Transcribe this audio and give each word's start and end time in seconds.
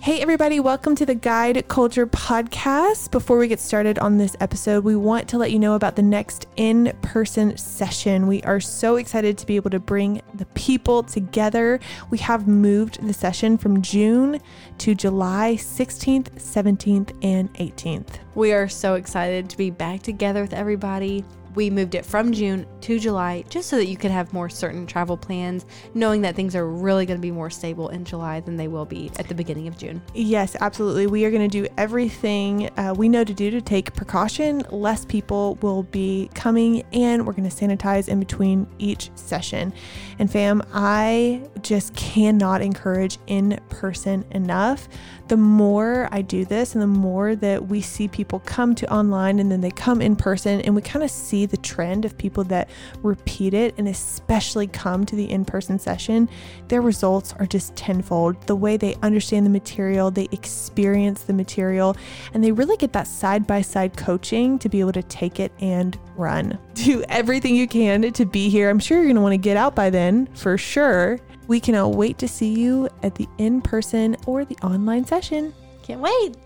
Hey, 0.00 0.20
everybody, 0.20 0.60
welcome 0.60 0.94
to 0.96 1.06
the 1.06 1.16
Guide 1.16 1.66
Culture 1.66 2.06
Podcast. 2.06 3.10
Before 3.10 3.38
we 3.38 3.48
get 3.48 3.58
started 3.58 3.98
on 3.98 4.18
this 4.18 4.36
episode, 4.38 4.84
we 4.84 4.94
want 4.94 5.28
to 5.30 5.38
let 5.38 5.50
you 5.50 5.58
know 5.58 5.74
about 5.74 5.96
the 5.96 6.02
next 6.02 6.46
in 6.54 6.96
person 7.02 7.56
session. 7.56 8.28
We 8.28 8.40
are 8.42 8.60
so 8.60 8.96
excited 8.96 9.36
to 9.38 9.46
be 9.46 9.56
able 9.56 9.70
to 9.70 9.80
bring 9.80 10.22
the 10.34 10.46
people 10.46 11.02
together. 11.02 11.80
We 12.10 12.18
have 12.18 12.46
moved 12.46 13.04
the 13.04 13.12
session 13.12 13.58
from 13.58 13.82
June 13.82 14.40
to 14.78 14.94
July 14.94 15.56
16th, 15.58 16.34
17th, 16.36 17.12
and 17.24 17.52
18th. 17.54 18.18
We 18.36 18.52
are 18.52 18.68
so 18.68 18.94
excited 18.94 19.50
to 19.50 19.56
be 19.56 19.70
back 19.70 20.02
together 20.02 20.40
with 20.40 20.52
everybody 20.52 21.24
we 21.56 21.70
moved 21.70 21.94
it 21.94 22.06
from 22.06 22.32
June 22.32 22.66
to 22.82 23.00
July 23.00 23.42
just 23.48 23.68
so 23.68 23.76
that 23.76 23.86
you 23.86 23.96
could 23.96 24.10
have 24.10 24.32
more 24.32 24.48
certain 24.48 24.86
travel 24.86 25.16
plans, 25.16 25.64
knowing 25.94 26.20
that 26.20 26.36
things 26.36 26.54
are 26.54 26.68
really 26.68 27.06
going 27.06 27.18
to 27.18 27.22
be 27.22 27.30
more 27.30 27.50
stable 27.50 27.88
in 27.88 28.04
July 28.04 28.40
than 28.40 28.56
they 28.56 28.68
will 28.68 28.84
be 28.84 29.10
at 29.18 29.26
the 29.26 29.34
beginning 29.34 29.66
of 29.66 29.76
June. 29.76 30.00
Yes, 30.14 30.54
absolutely. 30.60 31.06
We 31.06 31.24
are 31.24 31.30
going 31.30 31.48
to 31.48 31.62
do 31.62 31.66
everything 31.78 32.68
uh, 32.76 32.94
we 32.96 33.08
know 33.08 33.24
to 33.24 33.34
do 33.34 33.50
to 33.50 33.60
take 33.60 33.94
precaution. 33.94 34.62
Less 34.70 35.04
people 35.06 35.56
will 35.62 35.82
be 35.84 36.30
coming, 36.34 36.82
and 36.92 37.26
we're 37.26 37.32
going 37.32 37.48
to 37.48 37.56
sanitize 37.56 38.08
in 38.08 38.20
between 38.20 38.68
each 38.78 39.10
session. 39.14 39.72
And 40.18 40.30
fam, 40.30 40.62
I 40.72 41.48
just 41.62 41.94
cannot 41.96 42.60
encourage 42.60 43.18
in 43.26 43.58
person 43.70 44.24
enough 44.30 44.88
the 45.28 45.36
more 45.36 46.08
I 46.12 46.22
do 46.22 46.44
this 46.44 46.74
and 46.74 46.82
the 46.82 46.86
more 46.86 47.34
that 47.36 47.66
we 47.66 47.80
see 47.80 48.08
people 48.08 48.40
come 48.40 48.74
to 48.76 48.92
online 48.92 49.38
and 49.38 49.50
then 49.50 49.60
they 49.60 49.70
come 49.70 50.00
in 50.00 50.14
person 50.14 50.60
and 50.60 50.74
we 50.74 50.82
kind 50.82 51.04
of 51.04 51.10
see 51.10 51.46
the 51.46 51.56
trend 51.56 52.04
of 52.04 52.16
people 52.16 52.44
that 52.44 52.68
repeat 53.02 53.54
it 53.54 53.74
and 53.78 53.88
especially 53.88 54.66
come 54.66 55.04
to 55.06 55.16
the 55.16 55.30
in 55.30 55.44
person 55.44 55.78
session, 55.78 56.28
their 56.68 56.80
results 56.80 57.34
are 57.38 57.46
just 57.46 57.74
tenfold. 57.74 58.40
The 58.46 58.56
way 58.56 58.76
they 58.76 58.94
understand 59.02 59.46
the 59.46 59.50
material, 59.50 60.10
they 60.10 60.28
experience 60.30 61.24
the 61.24 61.32
material, 61.32 61.96
and 62.32 62.42
they 62.42 62.52
really 62.52 62.76
get 62.76 62.92
that 62.92 63.06
side 63.06 63.46
by 63.46 63.62
side 63.62 63.96
coaching 63.96 64.58
to 64.60 64.68
be 64.68 64.80
able 64.80 64.92
to 64.92 65.02
take 65.02 65.40
it 65.40 65.52
and 65.60 65.98
run. 66.16 66.58
Do 66.74 67.04
everything 67.08 67.56
you 67.56 67.66
can 67.66 68.12
to 68.12 68.24
be 68.24 68.48
here. 68.48 68.70
I'm 68.70 68.78
sure 68.78 68.98
you're 68.98 69.06
going 69.06 69.16
to 69.16 69.22
want 69.22 69.32
to 69.32 69.38
get 69.38 69.56
out 69.56 69.74
by 69.74 69.90
then 69.90 70.26
for 70.34 70.56
sure. 70.56 71.18
We 71.46 71.60
cannot 71.60 71.94
wait 71.94 72.18
to 72.18 72.28
see 72.28 72.52
you 72.52 72.88
at 73.02 73.14
the 73.14 73.28
in 73.38 73.62
person 73.62 74.16
or 74.26 74.44
the 74.44 74.56
online 74.56 75.04
session. 75.04 75.54
Can't 75.82 76.00
wait. 76.00 76.36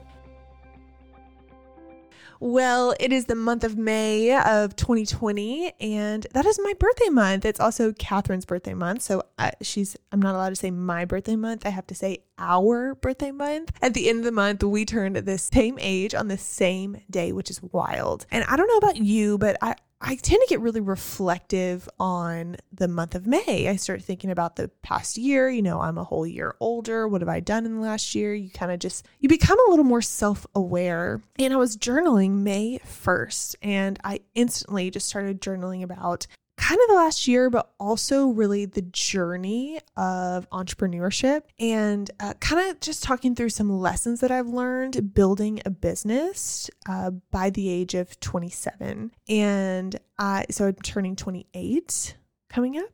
Well, 2.42 2.94
it 2.98 3.12
is 3.12 3.26
the 3.26 3.34
month 3.34 3.64
of 3.64 3.76
May 3.76 4.34
of 4.34 4.74
2020, 4.74 5.74
and 5.78 6.26
that 6.32 6.46
is 6.46 6.58
my 6.62 6.72
birthday 6.78 7.10
month. 7.10 7.44
It's 7.44 7.60
also 7.60 7.92
Catherine's 7.92 8.46
birthday 8.46 8.72
month. 8.72 9.02
So 9.02 9.24
I, 9.38 9.52
she's, 9.60 9.94
I'm 10.10 10.22
not 10.22 10.34
allowed 10.34 10.48
to 10.48 10.56
say 10.56 10.70
my 10.70 11.04
birthday 11.04 11.36
month. 11.36 11.66
I 11.66 11.68
have 11.68 11.86
to 11.88 11.94
say 11.94 12.24
our 12.38 12.94
birthday 12.94 13.30
month. 13.30 13.72
At 13.82 13.92
the 13.92 14.08
end 14.08 14.20
of 14.20 14.24
the 14.24 14.32
month, 14.32 14.62
we 14.62 14.86
turned 14.86 15.16
the 15.16 15.36
same 15.36 15.78
age 15.82 16.14
on 16.14 16.28
the 16.28 16.38
same 16.38 17.02
day, 17.10 17.32
which 17.32 17.50
is 17.50 17.62
wild. 17.62 18.24
And 18.30 18.42
I 18.44 18.56
don't 18.56 18.68
know 18.68 18.88
about 18.88 18.96
you, 18.96 19.36
but 19.36 19.58
I, 19.60 19.74
I 20.02 20.14
tend 20.14 20.40
to 20.40 20.46
get 20.48 20.60
really 20.60 20.80
reflective 20.80 21.86
on 21.98 22.56
the 22.72 22.88
month 22.88 23.14
of 23.14 23.26
May. 23.26 23.68
I 23.68 23.76
start 23.76 24.02
thinking 24.02 24.30
about 24.30 24.56
the 24.56 24.68
past 24.82 25.18
year. 25.18 25.50
You 25.50 25.60
know, 25.60 25.80
I'm 25.80 25.98
a 25.98 26.04
whole 26.04 26.26
year 26.26 26.54
older. 26.58 27.06
What 27.06 27.20
have 27.20 27.28
I 27.28 27.40
done 27.40 27.66
in 27.66 27.74
the 27.74 27.82
last 27.82 28.14
year? 28.14 28.32
You 28.34 28.48
kind 28.48 28.72
of 28.72 28.78
just, 28.78 29.06
you 29.18 29.28
become 29.28 29.58
a 29.58 29.70
little 29.70 29.84
more 29.84 30.00
self 30.00 30.46
aware. 30.54 31.20
And 31.38 31.52
I 31.52 31.56
was 31.56 31.76
journaling 31.76 32.36
May 32.36 32.78
1st, 32.78 33.56
and 33.60 33.98
I 34.02 34.20
instantly 34.34 34.90
just 34.90 35.06
started 35.06 35.42
journaling 35.42 35.82
about 35.82 36.26
kind 36.60 36.78
of 36.78 36.88
the 36.88 36.94
last 36.94 37.26
year, 37.26 37.48
but 37.48 37.70
also 37.80 38.26
really 38.26 38.66
the 38.66 38.82
journey 38.82 39.80
of 39.96 40.48
entrepreneurship 40.50 41.44
and 41.58 42.10
uh, 42.20 42.34
kind 42.34 42.70
of 42.70 42.78
just 42.80 43.02
talking 43.02 43.34
through 43.34 43.48
some 43.48 43.70
lessons 43.70 44.20
that 44.20 44.30
I've 44.30 44.46
learned 44.46 45.14
building 45.14 45.62
a 45.64 45.70
business 45.70 46.68
uh, 46.86 47.12
by 47.30 47.48
the 47.48 47.70
age 47.70 47.94
of 47.94 48.20
27. 48.20 49.10
And 49.26 49.96
I, 50.18 50.44
so 50.50 50.66
I'm 50.66 50.74
turning 50.74 51.16
28 51.16 52.16
coming 52.50 52.76
up. 52.76 52.90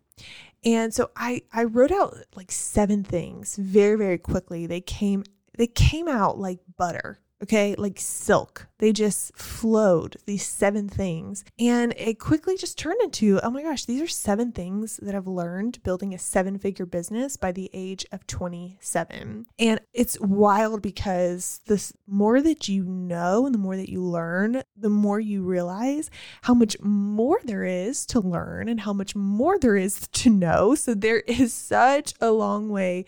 And 0.65 0.95
so 0.95 1.11
I, 1.17 1.43
I 1.53 1.65
wrote 1.65 1.91
out 1.91 2.17
like 2.37 2.53
seven 2.53 3.03
things 3.03 3.57
very, 3.57 3.99
very 3.99 4.19
quickly. 4.19 4.67
They 4.67 4.81
came, 4.81 5.25
they 5.59 5.67
came 5.67 6.07
out 6.07 6.39
like 6.39 6.61
butter 6.77 7.19
okay, 7.43 7.75
like 7.77 7.99
silk. 7.99 8.69
They 8.79 8.93
just 8.93 9.37
flowed 9.37 10.17
these 10.27 10.47
seven 10.47 10.89
things. 10.89 11.45
And 11.59 11.95
it 11.97 12.19
quickly 12.19 12.57
just 12.57 12.79
turned 12.79 13.01
into, 13.03 13.41
oh 13.43 13.51
my 13.51 13.63
gosh, 13.63 13.85
these 13.85 14.03
are 14.03 14.07
seven 14.07 14.53
things 14.53 14.99
that 15.03 15.15
I've 15.15 15.27
learned 15.27 15.83
building 15.83 16.15
a 16.15 16.19
seven 16.19 16.59
figure 16.59 16.87
business 16.87 17.37
by 17.37 17.53
the 17.53 17.71
age 17.73 18.05
of 18.13 18.27
27. 18.27 19.47
And 19.59 19.81
it's 19.93 20.21
wild 20.21 20.83
because 20.83 21.61
the 21.67 21.93
more 22.07 22.41
that 22.43 22.69
you 22.69 22.85
know 22.85 23.47
and 23.47 23.55
the 23.55 23.59
more 23.59 23.77
that 23.77 23.89
you 23.89 24.03
learn, 24.03 24.63
the 24.77 24.91
more 24.91 25.21
you 25.21 25.43
realize 25.43 26.11
how 26.43 26.55
much 26.55 26.79
more 26.81 27.41
there 27.45 27.65
is 27.65 28.05
to 28.07 28.21
learn 28.21 28.69
and 28.69 28.81
how 28.81 28.93
much 28.93 29.15
more 29.15 29.59
there 29.59 29.77
is 29.77 30.07
to 30.09 30.31
know. 30.31 30.75
So 30.75 30.95
there 30.95 31.21
is 31.21 31.53
such 31.53 32.15
a 32.21 32.31
long 32.31 32.69
way 32.69 33.05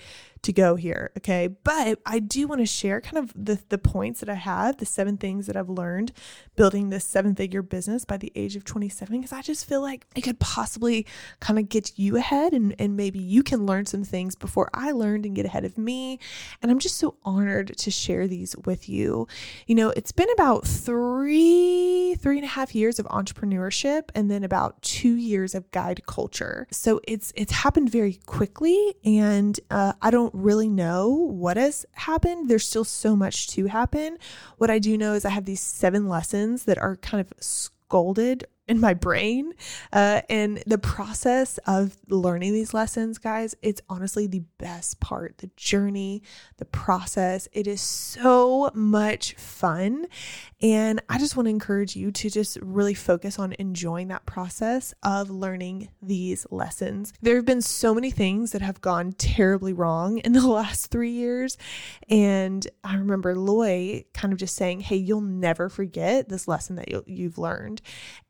to 0.48 0.52
go 0.52 0.76
here. 0.76 1.10
Okay. 1.18 1.48
But 1.62 1.98
I 2.04 2.18
do 2.18 2.46
want 2.46 2.60
to 2.60 2.66
share 2.66 3.00
kind 3.00 3.18
of 3.18 3.32
the, 3.34 3.60
the 3.68 3.78
points 3.78 4.20
that 4.20 4.28
I 4.28 4.34
have, 4.34 4.78
the 4.78 4.86
seven 4.86 5.16
things 5.16 5.46
that 5.46 5.56
I've 5.56 5.68
learned 5.68 6.10
building 6.56 6.88
this 6.88 7.04
seven 7.04 7.34
figure 7.34 7.60
business 7.62 8.06
by 8.06 8.16
the 8.16 8.32
age 8.34 8.56
of 8.56 8.64
27, 8.64 9.18
because 9.18 9.32
I 9.32 9.42
just 9.42 9.66
feel 9.66 9.82
like 9.82 10.06
it 10.16 10.22
could 10.22 10.40
possibly 10.40 11.06
kind 11.40 11.58
of 11.58 11.68
get 11.68 11.98
you 11.98 12.16
ahead 12.16 12.52
and, 12.54 12.74
and 12.78 12.96
maybe 12.96 13.18
you 13.18 13.42
can 13.42 13.66
learn 13.66 13.84
some 13.84 14.04
things 14.04 14.34
before 14.36 14.70
I 14.72 14.90
learned 14.92 15.26
and 15.26 15.36
get 15.36 15.44
ahead 15.44 15.64
of 15.64 15.76
me. 15.76 16.18
And 16.62 16.70
I'm 16.70 16.78
just 16.78 16.96
so 16.96 17.16
honored 17.24 17.76
to 17.76 17.90
share 17.90 18.26
these 18.26 18.56
with 18.64 18.88
you. 18.88 19.28
You 19.66 19.74
know, 19.74 19.90
it's 19.90 20.12
been 20.12 20.30
about 20.32 20.66
three, 20.66 22.14
three 22.14 22.38
and 22.38 22.44
a 22.44 22.48
half 22.48 22.74
years 22.74 22.98
of 22.98 23.04
entrepreneurship 23.06 24.08
and 24.14 24.30
then 24.30 24.44
about 24.44 24.80
two 24.80 25.14
years 25.14 25.54
of 25.54 25.70
guide 25.72 26.06
culture. 26.06 26.66
So 26.70 27.00
it's 27.06 27.34
it's 27.36 27.52
happened 27.52 27.90
very 27.90 28.14
quickly 28.24 28.94
and 29.04 29.60
uh, 29.70 29.92
I 30.00 30.10
don't 30.10 30.28
don't 30.32 30.37
really 30.44 30.68
know 30.68 31.08
what 31.08 31.56
has 31.56 31.84
happened. 31.92 32.48
There's 32.48 32.66
still 32.66 32.84
so 32.84 33.16
much 33.16 33.48
to 33.48 33.66
happen. 33.66 34.18
What 34.56 34.70
I 34.70 34.78
do 34.78 34.96
know 34.96 35.14
is 35.14 35.24
I 35.24 35.30
have 35.30 35.44
these 35.44 35.60
seven 35.60 36.08
lessons 36.08 36.64
that 36.64 36.78
are 36.78 36.96
kind 36.96 37.20
of 37.20 37.32
scolded 37.40 38.46
in 38.68 38.80
my 38.80 38.94
brain. 38.94 39.54
Uh, 39.92 40.20
and 40.28 40.62
the 40.66 40.78
process 40.78 41.58
of 41.66 41.96
learning 42.08 42.52
these 42.52 42.74
lessons, 42.74 43.18
guys, 43.18 43.54
it's 43.62 43.80
honestly 43.88 44.26
the 44.26 44.44
best 44.58 45.00
part. 45.00 45.38
The 45.38 45.50
journey, 45.56 46.22
the 46.58 46.66
process, 46.66 47.48
it 47.52 47.66
is 47.66 47.80
so 47.80 48.70
much 48.74 49.34
fun. 49.34 50.06
And 50.60 51.00
I 51.08 51.18
just 51.18 51.36
want 51.36 51.46
to 51.46 51.50
encourage 51.50 51.96
you 51.96 52.10
to 52.12 52.28
just 52.28 52.58
really 52.60 52.94
focus 52.94 53.38
on 53.38 53.54
enjoying 53.58 54.08
that 54.08 54.26
process 54.26 54.92
of 55.02 55.30
learning 55.30 55.88
these 56.02 56.46
lessons. 56.50 57.12
There 57.22 57.36
have 57.36 57.46
been 57.46 57.62
so 57.62 57.94
many 57.94 58.10
things 58.10 58.52
that 58.52 58.62
have 58.62 58.80
gone 58.80 59.12
terribly 59.12 59.72
wrong 59.72 60.18
in 60.18 60.32
the 60.32 60.46
last 60.46 60.90
three 60.90 61.12
years. 61.12 61.56
And 62.08 62.66
I 62.84 62.96
remember 62.96 63.34
Loy 63.34 64.04
kind 64.12 64.32
of 64.32 64.38
just 64.38 64.56
saying, 64.56 64.80
Hey, 64.80 64.96
you'll 64.96 65.20
never 65.20 65.68
forget 65.68 66.28
this 66.28 66.46
lesson 66.46 66.76
that 66.76 67.08
you've 67.08 67.38
learned. 67.38 67.80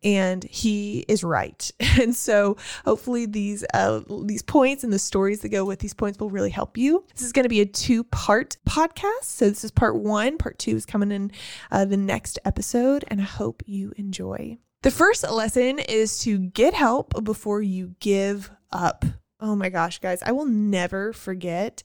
And 0.04 0.28
and 0.28 0.44
he 0.44 1.05
is 1.09 1.25
right. 1.25 1.71
And 1.99 2.15
so 2.15 2.56
hopefully 2.84 3.27
these 3.27 3.65
uh, 3.75 4.03
these 4.25 4.43
points 4.43 4.84
and 4.84 4.93
the 4.93 5.00
stories 5.00 5.41
that 5.41 5.49
go 5.49 5.65
with 5.65 5.81
these 5.81 5.94
points 5.94 6.21
will 6.21 6.31
really 6.31 6.50
help 6.50 6.78
you. 6.78 7.05
This 7.12 7.25
is 7.25 7.33
going 7.33 7.43
to 7.43 7.49
be 7.49 7.61
a 7.61 7.66
two 7.66 8.05
part 8.05 8.56
podcast. 8.69 9.25
So 9.25 9.49
this 9.49 9.65
is 9.65 9.72
part 9.72 9.97
one. 9.97 10.39
Part 10.39 10.61
two 10.61 10.77
is 10.77 10.87
coming 10.87 11.11
in 11.11 11.33
uh, 11.72 11.87
the 11.87 11.97
next 11.97 12.39
episode, 12.44 13.05
and 13.09 13.21
I 13.21 13.25
hope 13.25 13.65
you 13.66 13.93
enjoy. 13.97 14.59
The 14.83 14.93
first 14.93 15.28
lesson 15.28 15.81
is 15.81 16.21
to 16.21 16.39
get 16.39 16.72
help 16.72 17.25
before 17.25 17.62
you 17.62 17.97
give 17.99 18.49
up. 18.71 19.05
Oh 19.41 19.56
my 19.56 19.71
gosh, 19.71 19.99
guys, 19.99 20.22
I 20.22 20.31
will 20.31 20.47
never 20.47 21.12
forget 21.12 21.83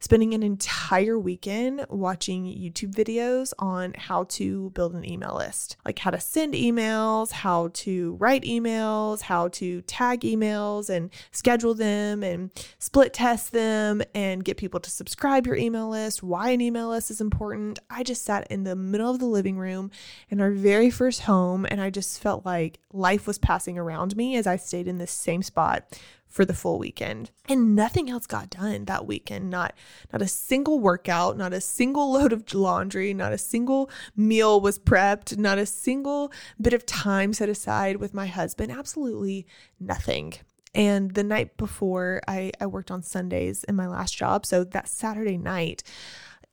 spending 0.00 0.34
an 0.34 0.42
entire 0.42 1.18
weekend 1.18 1.84
watching 1.88 2.44
YouTube 2.44 2.94
videos 2.94 3.52
on 3.58 3.94
how 3.96 4.24
to 4.24 4.70
build 4.70 4.94
an 4.94 5.08
email 5.08 5.36
list, 5.36 5.76
like 5.84 5.98
how 5.98 6.10
to 6.10 6.20
send 6.20 6.54
emails, 6.54 7.32
how 7.32 7.68
to 7.74 8.14
write 8.14 8.42
emails, 8.42 9.22
how 9.22 9.48
to 9.48 9.82
tag 9.82 10.20
emails 10.20 10.90
and 10.90 11.10
schedule 11.32 11.74
them 11.74 12.22
and 12.22 12.50
split 12.78 13.12
test 13.12 13.52
them 13.52 14.02
and 14.14 14.44
get 14.44 14.56
people 14.56 14.80
to 14.80 14.90
subscribe 14.90 15.46
your 15.46 15.56
email 15.56 15.88
list, 15.88 16.22
why 16.22 16.50
an 16.50 16.60
email 16.60 16.88
list 16.88 17.10
is 17.10 17.20
important. 17.20 17.78
I 17.90 18.02
just 18.02 18.24
sat 18.24 18.46
in 18.50 18.64
the 18.64 18.76
middle 18.76 19.10
of 19.10 19.18
the 19.18 19.26
living 19.26 19.58
room 19.58 19.90
in 20.28 20.40
our 20.40 20.50
very 20.50 20.90
first 20.90 21.22
home 21.22 21.66
and 21.68 21.80
I 21.80 21.90
just 21.90 22.20
felt 22.20 22.44
like 22.44 22.78
life 22.92 23.26
was 23.26 23.38
passing 23.38 23.78
around 23.78 24.16
me 24.16 24.36
as 24.36 24.46
I 24.46 24.56
stayed 24.56 24.88
in 24.88 24.98
this 24.98 25.10
same 25.10 25.42
spot 25.42 25.84
for 26.28 26.44
the 26.44 26.54
full 26.54 26.78
weekend. 26.78 27.30
And 27.48 27.74
nothing 27.74 28.10
else 28.10 28.26
got 28.26 28.50
done 28.50 28.84
that 28.86 29.06
weekend. 29.06 29.50
Not 29.50 29.74
not 30.12 30.22
a 30.22 30.28
single 30.28 30.78
workout, 30.78 31.36
not 31.36 31.52
a 31.52 31.60
single 31.60 32.12
load 32.14 32.32
of 32.32 32.52
laundry, 32.52 33.14
not 33.14 33.32
a 33.32 33.38
single 33.38 33.90
meal 34.16 34.60
was 34.60 34.78
prepped, 34.78 35.38
not 35.38 35.58
a 35.58 35.66
single 35.66 36.32
bit 36.60 36.72
of 36.72 36.86
time 36.86 37.32
set 37.32 37.48
aside 37.48 37.96
with 37.96 38.14
my 38.14 38.26
husband. 38.26 38.72
Absolutely 38.72 39.46
nothing. 39.80 40.34
And 40.74 41.14
the 41.14 41.24
night 41.24 41.56
before, 41.56 42.20
I, 42.28 42.52
I 42.60 42.66
worked 42.66 42.90
on 42.90 43.02
Sundays 43.02 43.64
in 43.64 43.76
my 43.76 43.88
last 43.88 44.14
job. 44.14 44.44
So 44.44 44.62
that 44.62 44.88
Saturday 44.88 45.38
night, 45.38 45.82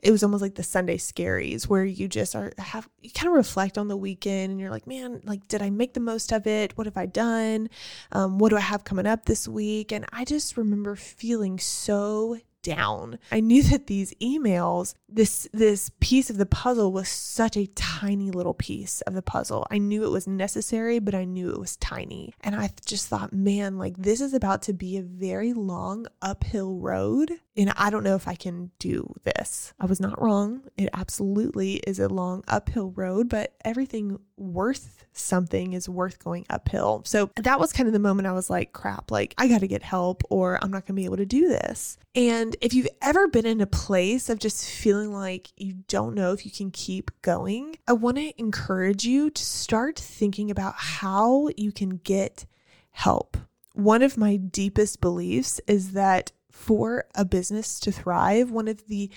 it 0.03 0.11
was 0.11 0.21
almost 0.21 0.41
like 0.41 0.55
the 0.55 0.63
Sunday 0.63 0.97
scaries 0.97 1.63
where 1.63 1.85
you 1.85 2.07
just 2.09 2.35
are 2.35 2.51
have 2.57 2.89
you 3.01 3.09
kind 3.09 3.29
of 3.29 3.35
reflect 3.35 3.77
on 3.77 3.87
the 3.87 3.95
weekend 3.95 4.51
and 4.51 4.59
you're 4.59 4.69
like, 4.69 4.85
man, 4.85 5.21
like 5.23 5.47
did 5.47 5.61
I 5.61 5.69
make 5.69 5.93
the 5.93 6.01
most 6.01 6.31
of 6.33 6.45
it? 6.45 6.77
What 6.77 6.87
have 6.87 6.97
I 6.97 7.05
done? 7.05 7.69
Um, 8.11 8.37
what 8.37 8.49
do 8.49 8.57
I 8.57 8.61
have 8.61 8.83
coming 8.83 9.07
up 9.07 9.25
this 9.25 9.47
week? 9.47 9.93
And 9.93 10.05
I 10.11 10.25
just 10.25 10.57
remember 10.57 10.95
feeling 10.95 11.57
so 11.57 12.37
down. 12.63 13.19
I 13.31 13.39
knew 13.39 13.61
that 13.63 13.87
these 13.87 14.13
emails, 14.15 14.95
this 15.07 15.47
this 15.53 15.91
piece 15.99 16.29
of 16.29 16.37
the 16.37 16.45
puzzle 16.47 16.91
was 16.91 17.07
such 17.07 17.55
a 17.55 17.67
tiny 17.67 18.31
little 18.31 18.55
piece 18.55 19.01
of 19.01 19.13
the 19.13 19.21
puzzle. 19.21 19.67
I 19.69 19.77
knew 19.77 20.03
it 20.03 20.11
was 20.11 20.25
necessary, 20.25 20.97
but 20.97 21.13
I 21.13 21.25
knew 21.25 21.51
it 21.51 21.59
was 21.59 21.75
tiny. 21.77 22.33
And 22.41 22.55
I 22.55 22.71
just 22.85 23.07
thought, 23.07 23.33
man, 23.33 23.77
like 23.77 23.97
this 23.97 24.21
is 24.21 24.33
about 24.33 24.63
to 24.63 24.73
be 24.73 24.97
a 24.97 25.03
very 25.03 25.53
long 25.53 26.07
uphill 26.21 26.79
road, 26.79 27.31
and 27.55 27.71
I 27.77 27.91
don't 27.91 28.03
know 28.03 28.15
if 28.15 28.27
I 28.27 28.35
can 28.35 28.71
do 28.79 29.13
this. 29.23 29.73
I 29.79 29.85
was 29.85 29.99
not 29.99 30.19
wrong. 30.19 30.63
It 30.77 30.89
absolutely 30.93 31.75
is 31.85 31.99
a 31.99 32.07
long 32.07 32.43
uphill 32.47 32.91
road, 32.95 33.29
but 33.29 33.53
everything 33.63 34.19
worth 34.37 35.05
something 35.13 35.73
is 35.73 35.87
worth 35.87 36.19
going 36.19 36.45
uphill. 36.49 37.03
So 37.05 37.29
that 37.35 37.59
was 37.59 37.71
kind 37.71 37.87
of 37.87 37.93
the 37.93 37.99
moment 37.99 38.27
I 38.27 38.31
was 38.31 38.49
like, 38.49 38.73
crap, 38.73 39.11
like 39.11 39.33
I 39.37 39.47
got 39.47 39.59
to 39.59 39.67
get 39.67 39.83
help 39.83 40.23
or 40.29 40.59
I'm 40.61 40.71
not 40.71 40.85
going 40.85 40.95
to 40.95 41.01
be 41.01 41.05
able 41.05 41.17
to 41.17 41.25
do 41.25 41.47
this. 41.47 41.97
And 42.15 42.52
if 42.61 42.73
you've 42.73 42.87
ever 43.01 43.27
been 43.27 43.45
in 43.45 43.61
a 43.61 43.67
place 43.67 44.29
of 44.29 44.39
just 44.39 44.69
feeling 44.69 45.13
like 45.13 45.51
you 45.57 45.83
don't 45.87 46.15
know 46.15 46.33
if 46.33 46.45
you 46.45 46.51
can 46.51 46.71
keep 46.71 47.11
going, 47.21 47.77
I 47.87 47.93
want 47.93 48.17
to 48.17 48.39
encourage 48.39 49.05
you 49.05 49.29
to 49.29 49.45
start 49.45 49.97
thinking 49.97 50.51
about 50.51 50.75
how 50.75 51.49
you 51.57 51.71
can 51.71 51.97
get 51.97 52.45
help. 52.91 53.37
One 53.73 54.01
of 54.01 54.17
my 54.17 54.35
deepest 54.37 55.01
beliefs 55.01 55.59
is 55.67 55.91
that 55.91 56.31
for 56.51 57.05
a 57.15 57.25
business 57.25 57.79
to 57.81 57.91
thrive, 57.91 58.51
one 58.51 58.67
of 58.67 58.87
the 58.87 59.09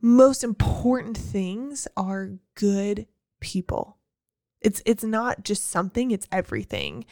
most 0.00 0.44
important 0.44 1.16
things 1.16 1.88
are 1.96 2.32
good 2.54 3.06
people. 3.40 3.96
It's 4.64 4.82
it's 4.86 5.04
not 5.04 5.44
just 5.44 5.68
something, 5.70 6.10
it's 6.10 6.28
everything. 6.30 7.04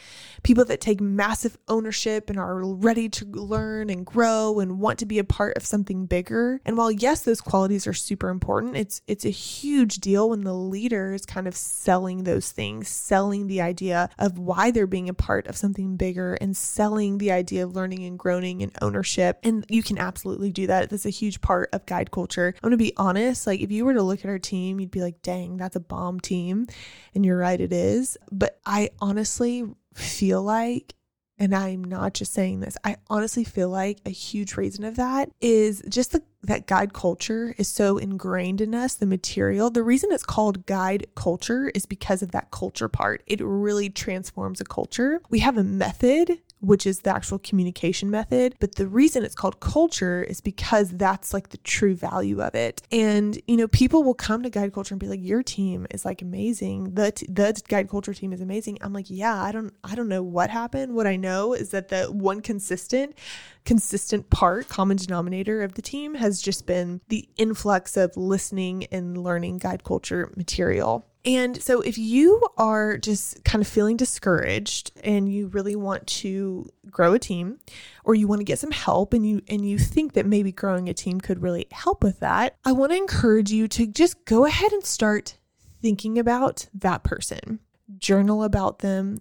People 0.43 0.64
that 0.67 0.81
take 0.81 1.00
massive 1.00 1.58
ownership 1.69 2.31
and 2.31 2.38
are 2.38 2.64
ready 2.64 3.08
to 3.08 3.25
learn 3.25 3.91
and 3.91 4.05
grow 4.05 4.61
and 4.61 4.79
want 4.79 4.99
to 5.00 5.06
be 5.06 5.19
a 5.19 5.25
part 5.25 5.56
of 5.56 5.67
something 5.67 6.06
bigger. 6.06 6.61
And 6.64 6.76
while 6.76 6.91
yes, 6.91 7.23
those 7.23 7.41
qualities 7.41 7.87
are 7.87 7.93
super 7.93 8.29
important, 8.29 8.76
it's 8.76 9.02
it's 9.06 9.25
a 9.25 9.31
huge 9.31 9.97
deal 9.97 10.31
when 10.31 10.43
the 10.43 10.55
leader 10.55 11.12
is 11.14 11.26
kind 11.26 11.47
of 11.47 11.56
selling 11.56 12.25
those 12.25 12.50
things, 12.52 12.88
selling 12.88 13.47
the 13.47 13.61
idea 13.61 14.08
of 14.19 14.38
why 14.38 14.70
they're 14.70 14.87
being 14.87 15.08
a 15.08 15.14
part 15.14 15.46
of 15.46 15.56
something 15.56 15.96
bigger 15.96 16.35
and 16.35 16.56
selling 16.56 17.19
the 17.19 17.32
idea 17.32 17.64
of 17.64 17.75
learning 17.75 18.05
and 18.05 18.19
growing 18.19 18.62
and 18.62 18.73
ownership. 18.81 19.38
And 19.43 19.64
you 19.69 19.82
can 19.82 19.99
absolutely 19.99 20.53
do 20.53 20.67
that. 20.69 20.91
That's 20.91 21.06
a 21.06 21.11
huge 21.11 21.41
part 21.41 21.70
of 21.73 21.87
guide 21.87 22.11
culture. 22.11 22.55
I'm 22.56 22.70
going 22.70 22.73
to 22.73 22.76
be 22.76 22.94
honest, 22.96 23.46
like 23.46 23.61
if 23.61 23.70
you 23.70 23.85
were 23.85 23.94
to 23.94 24.03
look 24.03 24.20
at 24.20 24.31
our 24.31 24.38
team, 24.38 24.81
you'd 24.81 24.91
be 24.91 25.03
like, 25.03 25.23
"Dang, 25.23 25.56
that's 25.56 25.76
a 25.76 25.81
bomb 25.81 26.20
team." 26.20 26.67
And 27.14 27.25
you're 27.25 27.39
right, 27.40 27.60
it 27.60 27.72
is. 27.72 28.16
But 28.31 28.60
I 28.64 28.90
honestly 29.00 29.64
feel 29.94 30.42
like, 30.42 30.94
and 31.38 31.54
I'm 31.54 31.82
not 31.82 32.14
just 32.14 32.32
saying 32.32 32.60
this, 32.60 32.76
I 32.84 32.96
honestly 33.08 33.44
feel 33.44 33.70
like 33.70 33.98
a 34.04 34.10
huge 34.10 34.56
reason 34.56 34.84
of 34.84 34.96
that 34.96 35.31
is 35.40 35.82
just 35.88 36.12
the, 36.12 36.22
that 36.42 36.66
guide 36.66 36.92
culture 36.92 37.54
is 37.56 37.66
so 37.66 37.96
ingrained 37.98 38.60
in 38.60 38.75
us, 38.75 38.94
the 38.94 39.06
material. 39.06 39.70
The 39.70 39.82
reason 39.82 40.12
it's 40.12 40.22
called 40.22 40.66
guide 40.66 41.06
culture 41.14 41.70
is 41.75 41.87
because 41.87 42.22
of 42.22 42.32
that 42.32 42.50
culture 42.50 42.88
part. 42.88 43.22
It 43.26 43.40
really 43.43 43.88
transforms 43.88 44.60
a 44.60 44.64
culture. 44.64 45.22
We 45.31 45.38
have 45.40 45.56
a 45.56 45.64
method 45.64 46.40
which 46.60 46.86
is 46.86 47.00
the 47.00 47.14
actual 47.14 47.38
communication 47.38 48.10
method. 48.10 48.54
But 48.60 48.76
the 48.76 48.86
reason 48.86 49.24
it's 49.24 49.34
called 49.34 49.60
culture 49.60 50.22
is 50.22 50.40
because 50.40 50.90
that's 50.90 51.32
like 51.32 51.48
the 51.48 51.58
true 51.58 51.94
value 51.94 52.40
of 52.42 52.54
it. 52.54 52.82
And, 52.92 53.40
you 53.46 53.56
know, 53.56 53.68
people 53.68 54.02
will 54.02 54.14
come 54.14 54.42
to 54.42 54.50
guide 54.50 54.72
culture 54.72 54.94
and 54.94 55.00
be 55.00 55.08
like, 55.08 55.22
your 55.22 55.42
team 55.42 55.86
is 55.90 56.04
like 56.04 56.22
amazing. 56.22 56.94
The, 56.94 57.12
t- 57.12 57.26
the 57.28 57.60
guide 57.68 57.88
culture 57.88 58.14
team 58.14 58.32
is 58.32 58.40
amazing. 58.40 58.78
I'm 58.80 58.92
like, 58.92 59.06
yeah, 59.08 59.42
I 59.42 59.52
don't, 59.52 59.74
I 59.82 59.94
don't 59.94 60.08
know 60.08 60.22
what 60.22 60.50
happened. 60.50 60.94
What 60.94 61.06
I 61.06 61.16
know 61.16 61.54
is 61.54 61.70
that 61.70 61.88
the 61.88 62.06
one 62.06 62.40
consistent, 62.40 63.16
consistent 63.64 64.30
part, 64.30 64.68
common 64.68 64.96
denominator 64.96 65.62
of 65.62 65.74
the 65.74 65.82
team 65.82 66.14
has 66.14 66.40
just 66.40 66.66
been 66.66 67.00
the 67.08 67.28
influx 67.36 67.96
of 67.96 68.16
listening 68.16 68.84
and 68.92 69.16
learning 69.18 69.58
guide 69.58 69.84
culture 69.84 70.32
material. 70.36 71.09
And 71.25 71.62
so, 71.62 71.82
if 71.82 71.99
you 71.99 72.43
are 72.56 72.96
just 72.96 73.44
kind 73.44 73.61
of 73.61 73.69
feeling 73.69 73.96
discouraged 73.96 74.93
and 75.05 75.31
you 75.31 75.49
really 75.49 75.76
want 75.76 76.06
to 76.06 76.67
grow 76.90 77.12
a 77.12 77.19
team, 77.19 77.58
or 78.05 78.14
you 78.14 78.26
want 78.26 78.40
to 78.40 78.44
get 78.44 78.58
some 78.58 78.70
help, 78.70 79.12
and 79.12 79.26
you 79.26 79.43
and 79.49 79.69
you 79.69 79.78
think 79.78 80.14
that 80.14 80.25
maybe 80.25 80.50
growing 80.50 80.88
a 80.88 80.94
team 80.94 81.20
could 81.20 81.43
really 81.43 81.67
help 81.72 82.02
with 82.02 82.20
that, 82.20 82.56
I 82.64 82.72
want 82.72 82.93
to 82.93 82.96
encourage 82.96 83.50
you 83.50 83.69
to 83.69 83.87
just 83.87 84.25
go 84.25 84.46
ahead 84.46 84.72
and 84.72 84.84
start 84.84 85.37
thinking 85.82 86.19
about 86.19 86.69
that 86.75 87.05
person. 87.05 87.61
Journal 87.99 88.43
about 88.43 88.78
them. 88.78 89.19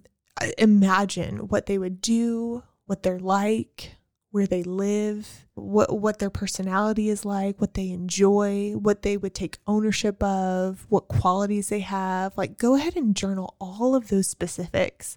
Imagine 0.56 1.48
what 1.48 1.66
they 1.66 1.76
would 1.76 2.00
do, 2.00 2.62
what 2.86 3.02
they're 3.02 3.18
like, 3.18 3.96
where 4.30 4.46
they 4.46 4.62
live, 4.62 5.46
what 5.54 5.98
what 5.98 6.20
their 6.20 6.30
personality 6.30 7.08
is 7.08 7.24
like, 7.24 7.60
what 7.60 7.74
they 7.74 7.90
enjoy, 7.90 8.72
what 8.72 9.02
they 9.02 9.16
would 9.16 9.34
take 9.34 9.58
ownership 9.66 10.22
of, 10.22 10.86
what 10.88 11.08
qualities 11.08 11.68
they 11.68 11.80
have. 11.80 12.36
Like 12.36 12.56
go 12.56 12.76
ahead 12.76 12.96
and 12.96 13.16
journal 13.16 13.56
all 13.60 13.94
of 13.94 14.08
those 14.08 14.28
specifics. 14.28 15.16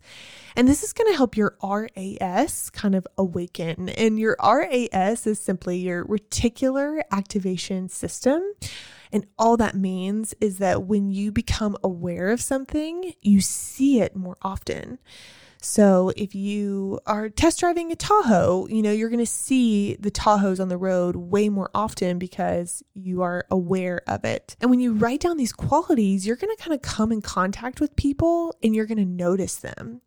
And 0.55 0.67
this 0.67 0.83
is 0.83 0.93
going 0.93 1.11
to 1.11 1.17
help 1.17 1.37
your 1.37 1.55
RAS 1.61 2.69
kind 2.71 2.95
of 2.95 3.07
awaken. 3.17 3.89
And 3.89 4.19
your 4.19 4.35
RAS 4.41 5.27
is 5.27 5.39
simply 5.39 5.77
your 5.77 6.05
reticular 6.05 7.01
activation 7.11 7.89
system. 7.89 8.41
And 9.11 9.27
all 9.37 9.57
that 9.57 9.75
means 9.75 10.33
is 10.41 10.57
that 10.57 10.83
when 10.83 11.11
you 11.11 11.31
become 11.31 11.77
aware 11.83 12.31
of 12.31 12.41
something, 12.41 13.13
you 13.21 13.41
see 13.41 14.01
it 14.01 14.15
more 14.15 14.37
often. 14.41 14.97
So 15.63 16.11
if 16.17 16.35
you 16.35 16.99
are 17.05 17.29
test 17.29 17.61
driving 17.61 17.89
a 17.93 17.95
Tahoe, 17.95 18.67
you 18.67 18.81
know, 18.81 18.91
you're 18.91 19.09
going 19.09 19.19
to 19.19 19.25
see 19.25 19.95
the 19.95 20.11
Tahoes 20.11 20.59
on 20.59 20.67
the 20.67 20.77
road 20.77 21.15
way 21.15 21.47
more 21.47 21.69
often 21.73 22.19
because 22.19 22.83
you 22.93 23.21
are 23.21 23.45
aware 23.49 24.01
of 24.05 24.25
it. 24.25 24.57
And 24.59 24.69
when 24.69 24.81
you 24.81 24.91
write 24.91 25.21
down 25.21 25.37
these 25.37 25.53
qualities, 25.53 26.27
you're 26.27 26.35
going 26.35 26.53
to 26.53 26.61
kind 26.61 26.73
of 26.73 26.81
come 26.81 27.13
in 27.13 27.21
contact 27.21 27.79
with 27.79 27.95
people 27.95 28.53
and 28.61 28.75
you're 28.75 28.85
going 28.85 28.97
to 28.97 29.05
notice 29.05 29.55
them. 29.55 30.01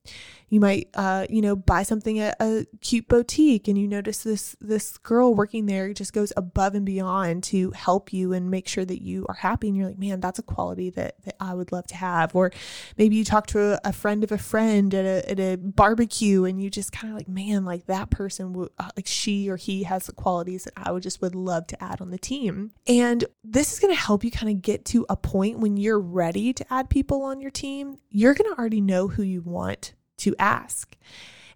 You 0.48 0.60
might, 0.60 0.90
uh, 0.94 1.26
you 1.28 1.42
know, 1.42 1.56
buy 1.56 1.82
something 1.82 2.20
at 2.20 2.36
a 2.38 2.66
cute 2.80 3.08
boutique, 3.08 3.66
and 3.66 3.76
you 3.76 3.88
notice 3.88 4.22
this 4.22 4.54
this 4.60 4.96
girl 4.98 5.34
working 5.34 5.66
there 5.66 5.92
just 5.92 6.12
goes 6.12 6.32
above 6.36 6.76
and 6.76 6.86
beyond 6.86 7.42
to 7.44 7.72
help 7.72 8.12
you 8.12 8.32
and 8.32 8.48
make 8.48 8.68
sure 8.68 8.84
that 8.84 9.02
you 9.02 9.26
are 9.28 9.34
happy. 9.34 9.66
And 9.66 9.76
you're 9.76 9.88
like, 9.88 9.98
man, 9.98 10.20
that's 10.20 10.38
a 10.38 10.44
quality 10.44 10.90
that 10.90 11.20
that 11.24 11.34
I 11.40 11.52
would 11.52 11.72
love 11.72 11.88
to 11.88 11.96
have. 11.96 12.36
Or 12.36 12.52
maybe 12.96 13.16
you 13.16 13.24
talk 13.24 13.48
to 13.48 13.72
a, 13.72 13.80
a 13.86 13.92
friend 13.92 14.22
of 14.22 14.30
a 14.30 14.38
friend 14.38 14.94
at 14.94 15.04
a 15.04 15.28
at 15.28 15.40
a 15.40 15.45
barbecue, 15.54 16.44
and 16.44 16.62
you 16.62 16.70
just 16.70 16.92
kind 16.92 17.12
of 17.12 17.16
like, 17.18 17.28
man, 17.28 17.64
like 17.64 17.86
that 17.86 18.10
person 18.10 18.52
would 18.54 18.70
uh, 18.78 18.90
like 18.96 19.06
she 19.06 19.48
or 19.48 19.56
he 19.56 19.84
has 19.84 20.06
the 20.06 20.12
qualities 20.12 20.64
that 20.64 20.74
I 20.76 20.92
would 20.92 21.02
just 21.02 21.22
would 21.22 21.34
love 21.34 21.66
to 21.68 21.82
add 21.82 22.00
on 22.00 22.10
the 22.10 22.18
team. 22.18 22.72
And 22.86 23.24
this 23.44 23.72
is 23.72 23.78
going 23.78 23.94
to 23.94 24.00
help 24.00 24.24
you 24.24 24.30
kind 24.30 24.50
of 24.50 24.62
get 24.62 24.84
to 24.86 25.06
a 25.08 25.16
point 25.16 25.58
when 25.58 25.76
you're 25.76 26.00
ready 26.00 26.52
to 26.52 26.72
add 26.72 26.90
people 26.90 27.22
on 27.22 27.40
your 27.40 27.50
team. 27.50 27.98
You're 28.10 28.34
going 28.34 28.52
to 28.52 28.58
already 28.58 28.80
know 28.80 29.08
who 29.08 29.22
you 29.22 29.42
want 29.42 29.94
to 30.18 30.34
ask. 30.38 30.96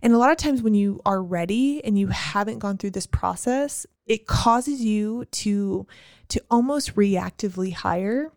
And 0.02 0.12
a 0.12 0.18
lot 0.18 0.30
of 0.30 0.38
times 0.38 0.62
when 0.62 0.74
you 0.74 1.00
are 1.04 1.22
ready 1.22 1.84
and 1.84 1.98
you 1.98 2.08
haven't 2.08 2.58
gone 2.58 2.78
through 2.78 2.92
this 2.92 3.06
process, 3.06 3.86
it 4.06 4.26
causes 4.26 4.80
you 4.80 5.24
to 5.26 5.86
to 6.28 6.40
almost 6.48 6.94
reactively 6.94 7.72
hire 7.72 8.30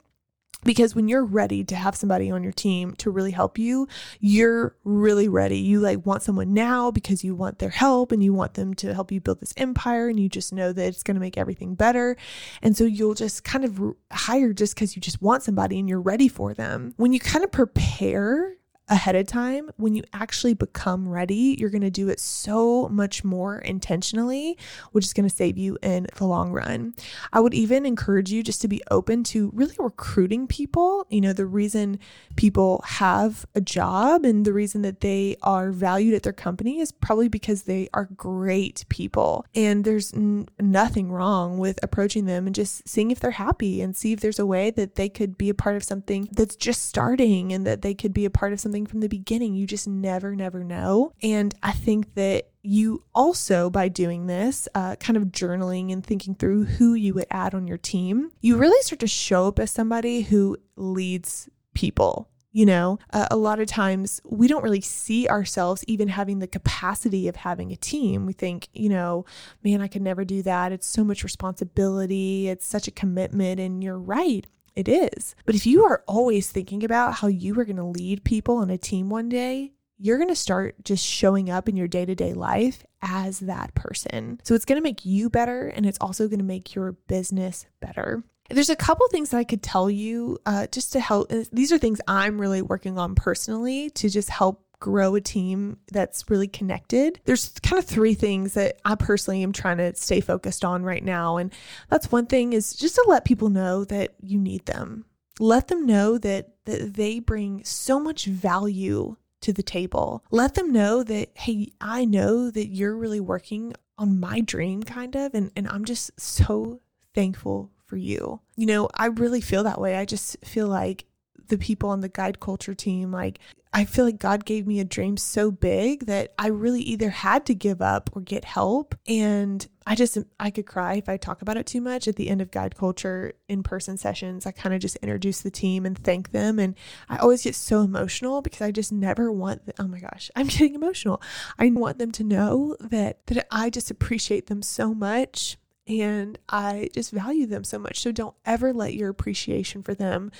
because 0.64 0.96
when 0.96 1.08
you're 1.08 1.26
ready 1.26 1.64
to 1.66 1.76
have 1.76 1.96
somebody 1.96 2.32
on 2.32 2.44
your 2.44 2.52
team 2.52 2.94
to 2.96 3.12
really 3.12 3.32
help 3.32 3.58
you, 3.58 3.88
you're 4.20 4.76
really 4.84 5.28
ready. 5.28 5.58
You 5.58 5.80
like 5.80 6.06
want 6.06 6.24
someone 6.24 6.54
now 6.54 6.92
because 6.92 7.24
you 7.24 7.36
want 7.36 7.60
their 7.60 7.70
help 7.70 8.12
and 8.12 8.24
you 8.24 8.34
want 8.34 8.54
them 8.56 8.74
to 8.76 8.94
help 8.94 9.12
you 9.12 9.22
build 9.22 9.40
this 9.40 9.54
empire 9.58 10.08
and 10.08 10.20
you 10.20 10.30
just 10.30 10.54
know 10.54 10.72
that 10.74 10.88
it's 10.88 11.04
going 11.04 11.16
to 11.16 11.22
make 11.22 11.38
everything 11.38 11.76
better. 11.76 12.16
And 12.62 12.76
so 12.78 12.84
you'll 12.84 13.14
just 13.14 13.44
kind 13.44 13.66
of 13.66 13.96
hire 14.12 14.54
just 14.54 14.76
because 14.76 14.96
you 14.96 15.02
just 15.02 15.22
want 15.22 15.44
somebody 15.44 15.80
and 15.80 15.90
you're 15.90 16.02
ready 16.02 16.28
for 16.28 16.54
them. 16.54 16.94
When 16.98 17.14
you 17.14 17.20
kind 17.20 17.44
of 17.44 17.52
prepare 17.52 18.56
ahead 18.90 19.16
of 19.16 19.28
time, 19.28 19.70
when 19.78 19.96
you 19.96 20.04
actually 20.14 20.54
become 20.54 21.08
ready, 21.08 21.56
you're 21.58 21.70
going 21.70 21.82
to 21.82 21.90
do 21.90 22.10
it 22.10 22.20
so 22.20 22.90
much 22.90 23.24
more 23.24 23.60
intentionally, 23.60 24.58
which 24.92 25.06
is 25.06 25.14
going 25.14 25.28
to 25.28 25.34
save 25.34 25.58
you 25.58 25.78
in 25.82 26.08
the 26.16 26.26
long 26.26 26.52
run. 26.52 26.94
I 27.32 27.40
would 27.40 27.54
even 27.54 27.86
encourage 27.86 28.32
you 28.32 28.44
just 28.44 28.62
to 28.62 28.68
be 28.68 28.82
open 28.92 29.24
to 29.26 29.52
really 29.54 29.76
recruiting 29.80 30.48
people. 30.48 31.08
You 31.10 31.22
know, 31.22 31.34
the 31.34 31.46
reason 31.46 32.00
people 32.36 32.84
have 32.86 33.46
a 33.56 33.62
job 33.62 34.26
and 34.26 34.46
the 34.46 34.54
reason 34.54 34.82
that 34.82 35.02
they 35.02 35.38
are 35.42 35.72
valued 35.72 36.14
at 36.14 36.24
their 36.24 36.34
company 36.34 36.80
is 36.80 36.92
probably 36.92 37.30
because 37.30 37.64
they 37.64 37.88
are 37.94 38.10
great 38.18 38.86
people. 38.90 39.46
And 39.56 39.86
there's 39.86 40.14
n- 40.14 40.48
nothing 40.60 41.12
wrong 41.12 41.58
with 41.58 41.80
approaching 41.84 42.26
them 42.26 42.48
and 42.48 42.56
just 42.56 42.88
seeing 42.88 43.12
if 43.12 43.20
they're 43.20 43.32
happy 43.32 43.82
and 43.82 43.96
see 43.96 44.12
if 44.12 44.20
there's 44.20 44.40
a 44.40 44.46
way 44.46 44.72
that 44.72 44.96
they 44.96 45.10
could 45.10 45.38
be 45.38 45.50
a 45.50 45.54
part 45.54 45.76
of 45.76 45.84
something 45.84 46.28
that's 46.32 46.56
just 46.56 46.86
starting 46.86 47.54
and 47.54 47.66
that 47.66 47.82
they 47.82 47.94
could 47.94 48.14
be 48.14 48.26
a 48.26 48.30
part 48.30 48.52
of 48.52 48.60
something 48.60 48.73
something 48.74 48.88
from 48.88 49.02
the 49.02 49.08
beginning. 49.08 49.54
You 49.54 49.68
just 49.68 49.88
never, 49.88 50.36
never 50.36 50.64
know. 50.64 51.14
And 51.22 51.54
I 51.62 51.74
think 51.74 52.16
that 52.16 52.50
you 52.64 53.04
also, 53.14 53.70
by 53.70 53.88
doing 53.88 54.26
this, 54.26 54.68
uh, 54.74 54.96
kind 54.96 55.16
of 55.16 55.26
journaling 55.26 55.94
and 55.94 56.04
thinking 56.04 56.34
through 56.34 56.66
who 56.66 56.96
you 56.96 57.14
would 57.14 57.28
add 57.30 57.54
on 57.54 57.68
your 57.68 57.78
team, 57.78 58.32
you 58.42 58.58
really 58.58 58.82
start 58.82 59.00
to 59.02 59.08
show 59.08 59.48
up 59.48 59.60
as 59.60 59.70
somebody 59.70 60.22
who 60.22 60.58
leads 60.76 61.50
people. 61.76 62.30
You 62.52 62.68
know, 62.68 63.00
uh, 63.12 63.28
a 63.32 63.36
lot 63.36 63.60
of 63.60 63.68
times 63.68 64.22
we 64.24 64.48
don't 64.48 64.64
really 64.64 64.82
see 64.82 65.28
ourselves 65.28 65.84
even 65.88 66.08
having 66.08 66.38
the 66.38 66.48
capacity 66.48 67.28
of 67.28 67.36
having 67.36 67.72
a 67.72 67.76
team. 67.76 68.28
We 68.28 68.34
think, 68.34 68.70
you 68.74 68.90
know, 68.90 69.26
man, 69.64 69.82
I 69.82 69.88
could 69.88 70.04
never 70.04 70.24
do 70.24 70.44
that. 70.44 70.72
It's 70.72 70.86
so 70.86 71.04
much 71.04 71.24
responsibility, 71.24 72.50
it's 72.50 72.66
such 72.66 72.88
a 72.88 72.92
commitment. 72.92 73.60
And 73.60 73.84
you're 73.84 74.00
right. 74.00 74.46
It 74.76 74.88
is. 74.88 75.36
But 75.46 75.56
if 75.56 75.66
you 75.66 75.86
are 75.86 76.04
always 76.08 76.52
thinking 76.52 76.84
about 76.84 77.16
how 77.16 77.28
you 77.28 77.60
are 77.60 77.66
going 77.66 77.78
to 77.78 77.84
lead 77.84 78.24
people 78.24 78.58
on 78.58 78.70
a 78.70 78.78
team 78.78 79.10
one 79.10 79.30
day, 79.30 79.74
you're 79.98 80.18
going 80.18 80.30
to 80.30 80.36
start 80.36 80.84
just 80.84 81.06
showing 81.06 81.50
up 81.50 81.70
in 81.70 81.78
your 81.78 81.88
day 81.88 82.06
to 82.06 82.16
day 82.16 82.34
life 82.34 82.84
as 83.02 83.40
that 83.42 83.76
person. 83.76 84.40
So 84.44 84.56
it's 84.56 84.66
going 84.66 84.78
to 84.78 84.84
make 84.84 85.06
you 85.06 85.30
better 85.30 85.68
and 85.68 85.86
it's 85.86 86.00
also 86.02 86.28
going 86.28 86.40
to 86.40 86.46
make 86.46 86.74
your 86.76 86.94
business 87.08 87.68
better. 87.80 88.24
There's 88.50 88.70
a 88.70 88.76
couple 88.76 89.08
things 89.08 89.30
that 89.30 89.38
I 89.38 89.44
could 89.44 89.64
tell 89.64 89.90
you 89.90 90.38
uh, 90.46 90.68
just 90.68 90.94
to 90.94 91.00
help. 91.00 91.32
These 91.52 91.72
are 91.72 91.78
things 91.78 92.02
I'm 92.08 92.40
really 92.40 92.62
working 92.62 92.98
on 92.98 93.16
personally 93.16 93.90
to 93.92 94.10
just 94.10 94.30
help 94.30 94.66
grow 94.84 95.16
a 95.16 95.22
team 95.22 95.78
that's 95.94 96.30
really 96.30 96.50
connected. 96.50 97.22
There's 97.24 97.54
kind 97.64 97.82
of 97.82 97.86
three 97.86 98.16
things 98.16 98.54
that 98.56 98.82
I 98.84 98.96
personally 98.96 99.42
am 99.42 99.54
trying 99.54 99.78
to 99.78 99.96
stay 99.96 100.20
focused 100.20 100.66
on 100.66 100.84
right 100.84 101.02
now. 101.02 101.38
And 101.38 101.54
that's 101.90 102.12
one 102.12 102.26
thing 102.26 102.52
is 102.52 102.74
just 102.74 102.96
to 102.96 103.06
let 103.08 103.24
people 103.24 103.48
know 103.48 103.86
that 103.86 104.16
you 104.22 104.38
need 104.38 104.66
them. 104.66 105.06
Let 105.40 105.70
them 105.70 105.86
know 105.86 106.18
that, 106.18 106.56
that 106.66 106.96
they 106.96 107.20
bring 107.20 107.64
so 107.64 107.98
much 107.98 108.26
value 108.26 109.16
to 109.40 109.54
the 109.54 109.64
table. 109.64 110.22
Let 110.32 110.56
them 110.56 110.74
know 110.74 111.02
that, 111.02 111.30
hey, 111.36 111.72
I 111.80 112.04
know 112.04 112.52
that 112.52 112.68
you're 112.68 112.98
really 112.98 113.22
working 113.22 113.74
on 113.98 114.20
my 114.20 114.42
dream, 114.42 114.84
kind 114.84 115.16
of, 115.16 115.34
and, 115.34 115.50
and 115.56 115.66
I'm 115.70 115.86
just 115.86 116.12
so 116.20 116.82
thankful 117.16 117.72
for 117.86 117.96
you. 117.96 118.42
You 118.58 118.66
know, 118.66 118.90
I 118.94 119.06
really 119.06 119.40
feel 119.40 119.64
that 119.64 119.80
way. 119.80 119.96
I 119.96 120.04
just 120.04 120.44
feel 120.44 120.68
like 120.68 121.06
the 121.48 121.58
people 121.58 121.90
on 121.90 122.02
the 122.02 122.10
guide 122.10 122.40
culture 122.40 122.74
team, 122.74 123.12
like, 123.12 123.40
I 123.76 123.86
feel 123.86 124.06
like 124.06 124.20
God 124.20 124.46
gave 124.46 124.68
me 124.68 124.80
a 124.80 124.86
dream 124.86 125.18
so 125.18 125.50
big 125.50 126.06
that 126.06 126.34
I 126.38 126.48
really 126.48 126.82
either 126.82 127.10
had 127.10 127.48
to 127.48 127.56
give 127.56 127.82
up 127.82 128.12
or 128.14 128.22
get 128.22 128.46
help. 128.46 128.94
And 129.08 129.68
I 129.88 129.96
just, 129.96 130.16
I 130.40 130.52
could 130.52 130.68
cry 130.68 130.94
if 130.96 131.10
I 131.10 131.18
talk 131.18 131.42
about 131.42 131.58
it 131.58 131.66
too 131.66 131.82
much. 131.82 132.08
At 132.08 132.16
the 132.16 132.30
end 132.30 132.40
of 132.40 132.52
guide 132.52 132.78
culture 132.78 133.34
in 133.50 133.64
person 133.64 133.98
sessions, 133.98 134.46
I 134.46 134.52
kind 134.52 134.76
of 134.76 134.82
just 134.82 134.98
introduce 134.98 135.42
the 135.42 135.50
team 135.50 135.88
and 135.88 135.98
thank 135.98 136.32
them. 136.32 136.60
And 136.60 136.76
I 137.10 137.18
always 137.18 137.44
get 137.44 137.56
so 137.56 137.82
emotional 137.82 138.44
because 138.44 138.62
I 138.62 138.70
just 138.70 138.92
never 138.92 139.32
want, 139.32 139.66
the, 139.66 139.74
oh 139.80 139.88
my 139.88 140.00
gosh, 140.00 140.30
I'm 140.36 140.48
getting 140.48 140.76
emotional. 140.76 141.20
I 141.58 141.72
want 141.72 141.98
them 141.98 142.12
to 142.12 142.24
know 142.24 142.78
that, 142.80 143.26
that 143.26 143.48
I 143.50 143.72
just 143.72 143.90
appreciate 143.90 144.48
them 144.48 144.62
so 144.62 144.94
much 144.94 145.58
and 145.88 146.38
I 146.48 146.90
just 146.94 147.12
value 147.12 147.48
them 147.48 147.64
so 147.64 147.80
much. 147.80 148.00
So 148.00 148.12
don't 148.12 148.36
ever 148.46 148.72
let 148.72 148.94
your 148.94 149.10
appreciation 149.10 149.82
for 149.84 149.96
them 149.96 150.32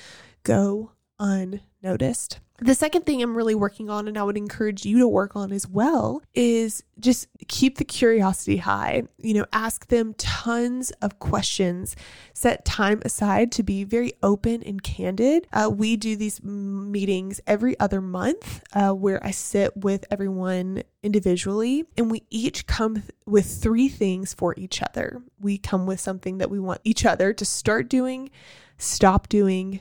go 0.44 0.92
unnoticed. 1.18 2.40
The 2.58 2.74
second 2.76 3.04
thing 3.04 3.20
I'm 3.20 3.36
really 3.36 3.56
working 3.56 3.90
on, 3.90 4.06
and 4.06 4.16
I 4.16 4.22
would 4.22 4.36
encourage 4.36 4.86
you 4.86 5.00
to 5.00 5.08
work 5.08 5.34
on 5.34 5.50
as 5.50 5.66
well, 5.66 6.22
is 6.34 6.84
just 7.00 7.26
keep 7.48 7.78
the 7.78 7.84
curiosity 7.84 8.58
high. 8.58 9.02
You 9.18 9.34
know, 9.34 9.46
ask 9.52 9.88
them 9.88 10.14
tons 10.14 10.92
of 11.02 11.18
questions. 11.18 11.96
Set 12.32 12.64
time 12.64 13.02
aside 13.04 13.50
to 13.52 13.64
be 13.64 13.82
very 13.82 14.12
open 14.22 14.62
and 14.62 14.80
candid. 14.80 15.48
Uh, 15.52 15.68
we 15.68 15.96
do 15.96 16.14
these 16.14 16.44
meetings 16.44 17.40
every 17.44 17.78
other 17.80 18.00
month 18.00 18.62
uh, 18.72 18.92
where 18.92 19.22
I 19.26 19.32
sit 19.32 19.76
with 19.76 20.04
everyone 20.12 20.84
individually, 21.02 21.86
and 21.98 22.08
we 22.08 22.22
each 22.30 22.68
come 22.68 23.02
with 23.26 23.46
three 23.46 23.88
things 23.88 24.32
for 24.32 24.54
each 24.56 24.80
other. 24.80 25.22
We 25.40 25.58
come 25.58 25.86
with 25.86 25.98
something 25.98 26.38
that 26.38 26.50
we 26.50 26.60
want 26.60 26.82
each 26.84 27.04
other 27.04 27.32
to 27.32 27.44
start 27.44 27.88
doing, 27.88 28.30
stop 28.78 29.28
doing, 29.28 29.80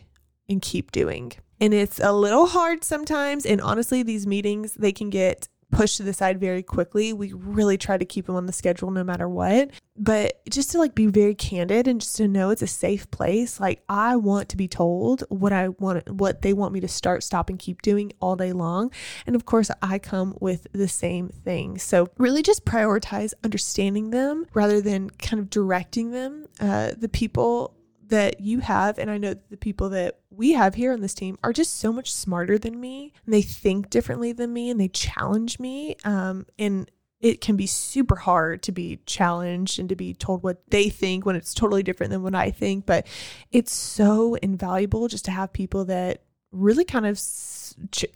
and 0.53 0.61
keep 0.61 0.91
doing. 0.91 1.33
And 1.59 1.73
it's 1.73 1.99
a 1.99 2.13
little 2.13 2.47
hard 2.47 2.83
sometimes. 2.83 3.45
And 3.45 3.61
honestly, 3.61 4.03
these 4.03 4.25
meetings, 4.25 4.73
they 4.73 4.91
can 4.91 5.09
get 5.09 5.47
pushed 5.73 5.97
to 5.97 6.03
the 6.03 6.13
side 6.13 6.39
very 6.39 6.63
quickly. 6.63 7.13
We 7.13 7.33
really 7.33 7.77
try 7.77 7.97
to 7.97 8.05
keep 8.05 8.27
them 8.27 8.35
on 8.35 8.45
the 8.45 8.53
schedule 8.53 8.91
no 8.91 9.03
matter 9.03 9.27
what. 9.27 9.71
But 9.97 10.41
just 10.49 10.71
to 10.71 10.77
like 10.77 10.95
be 10.95 11.07
very 11.07 11.35
candid 11.35 11.87
and 11.87 11.99
just 12.01 12.15
to 12.17 12.27
know 12.27 12.49
it's 12.49 12.61
a 12.61 12.67
safe 12.67 13.09
place. 13.11 13.59
Like 13.59 13.83
I 13.89 14.15
want 14.15 14.49
to 14.49 14.57
be 14.57 14.67
told 14.67 15.23
what 15.29 15.51
I 15.51 15.69
want 15.69 16.09
what 16.09 16.41
they 16.41 16.53
want 16.53 16.73
me 16.73 16.79
to 16.81 16.87
start, 16.87 17.23
stop 17.23 17.49
and 17.49 17.59
keep 17.59 17.81
doing 17.81 18.11
all 18.19 18.35
day 18.35 18.53
long. 18.53 18.91
And 19.25 19.35
of 19.35 19.45
course, 19.45 19.69
I 19.81 19.99
come 19.99 20.35
with 20.39 20.67
the 20.73 20.87
same 20.87 21.29
thing. 21.29 21.77
So 21.77 22.09
really 22.17 22.43
just 22.43 22.65
prioritize 22.65 23.33
understanding 23.43 24.11
them 24.11 24.45
rather 24.53 24.81
than 24.81 25.09
kind 25.09 25.39
of 25.39 25.49
directing 25.49 26.11
them. 26.11 26.47
Uh, 26.59 26.91
the 26.97 27.09
people 27.09 27.75
that 28.13 28.39
you 28.39 28.59
have, 28.59 28.99
and 28.99 29.09
I 29.09 29.17
know 29.17 29.33
the 29.49 29.57
people 29.57 29.89
that 29.89 30.19
we 30.29 30.53
have 30.53 30.75
here 30.75 30.93
on 30.93 31.01
this 31.01 31.15
team 31.15 31.39
are 31.43 31.51
just 31.51 31.79
so 31.79 31.91
much 31.91 32.13
smarter 32.13 32.59
than 32.59 32.79
me. 32.79 33.11
And 33.25 33.33
they 33.33 33.41
think 33.41 33.89
differently 33.89 34.31
than 34.33 34.53
me 34.53 34.69
and 34.69 34.79
they 34.79 34.87
challenge 34.87 35.57
me. 35.59 35.95
Um, 36.05 36.45
and 36.59 36.89
it 37.21 37.41
can 37.41 37.55
be 37.55 37.65
super 37.65 38.17
hard 38.17 38.61
to 38.63 38.71
be 38.71 38.99
challenged 39.07 39.79
and 39.79 39.89
to 39.89 39.95
be 39.95 40.13
told 40.13 40.43
what 40.43 40.61
they 40.69 40.89
think 40.89 41.25
when 41.25 41.35
it's 41.35 41.55
totally 41.55 41.81
different 41.81 42.11
than 42.11 42.21
what 42.21 42.35
I 42.35 42.51
think. 42.51 42.85
But 42.85 43.07
it's 43.51 43.73
so 43.73 44.35
invaluable 44.35 45.07
just 45.07 45.25
to 45.25 45.31
have 45.31 45.51
people 45.51 45.85
that 45.85 46.21
really 46.51 46.85
kind 46.85 47.07
of, 47.07 47.19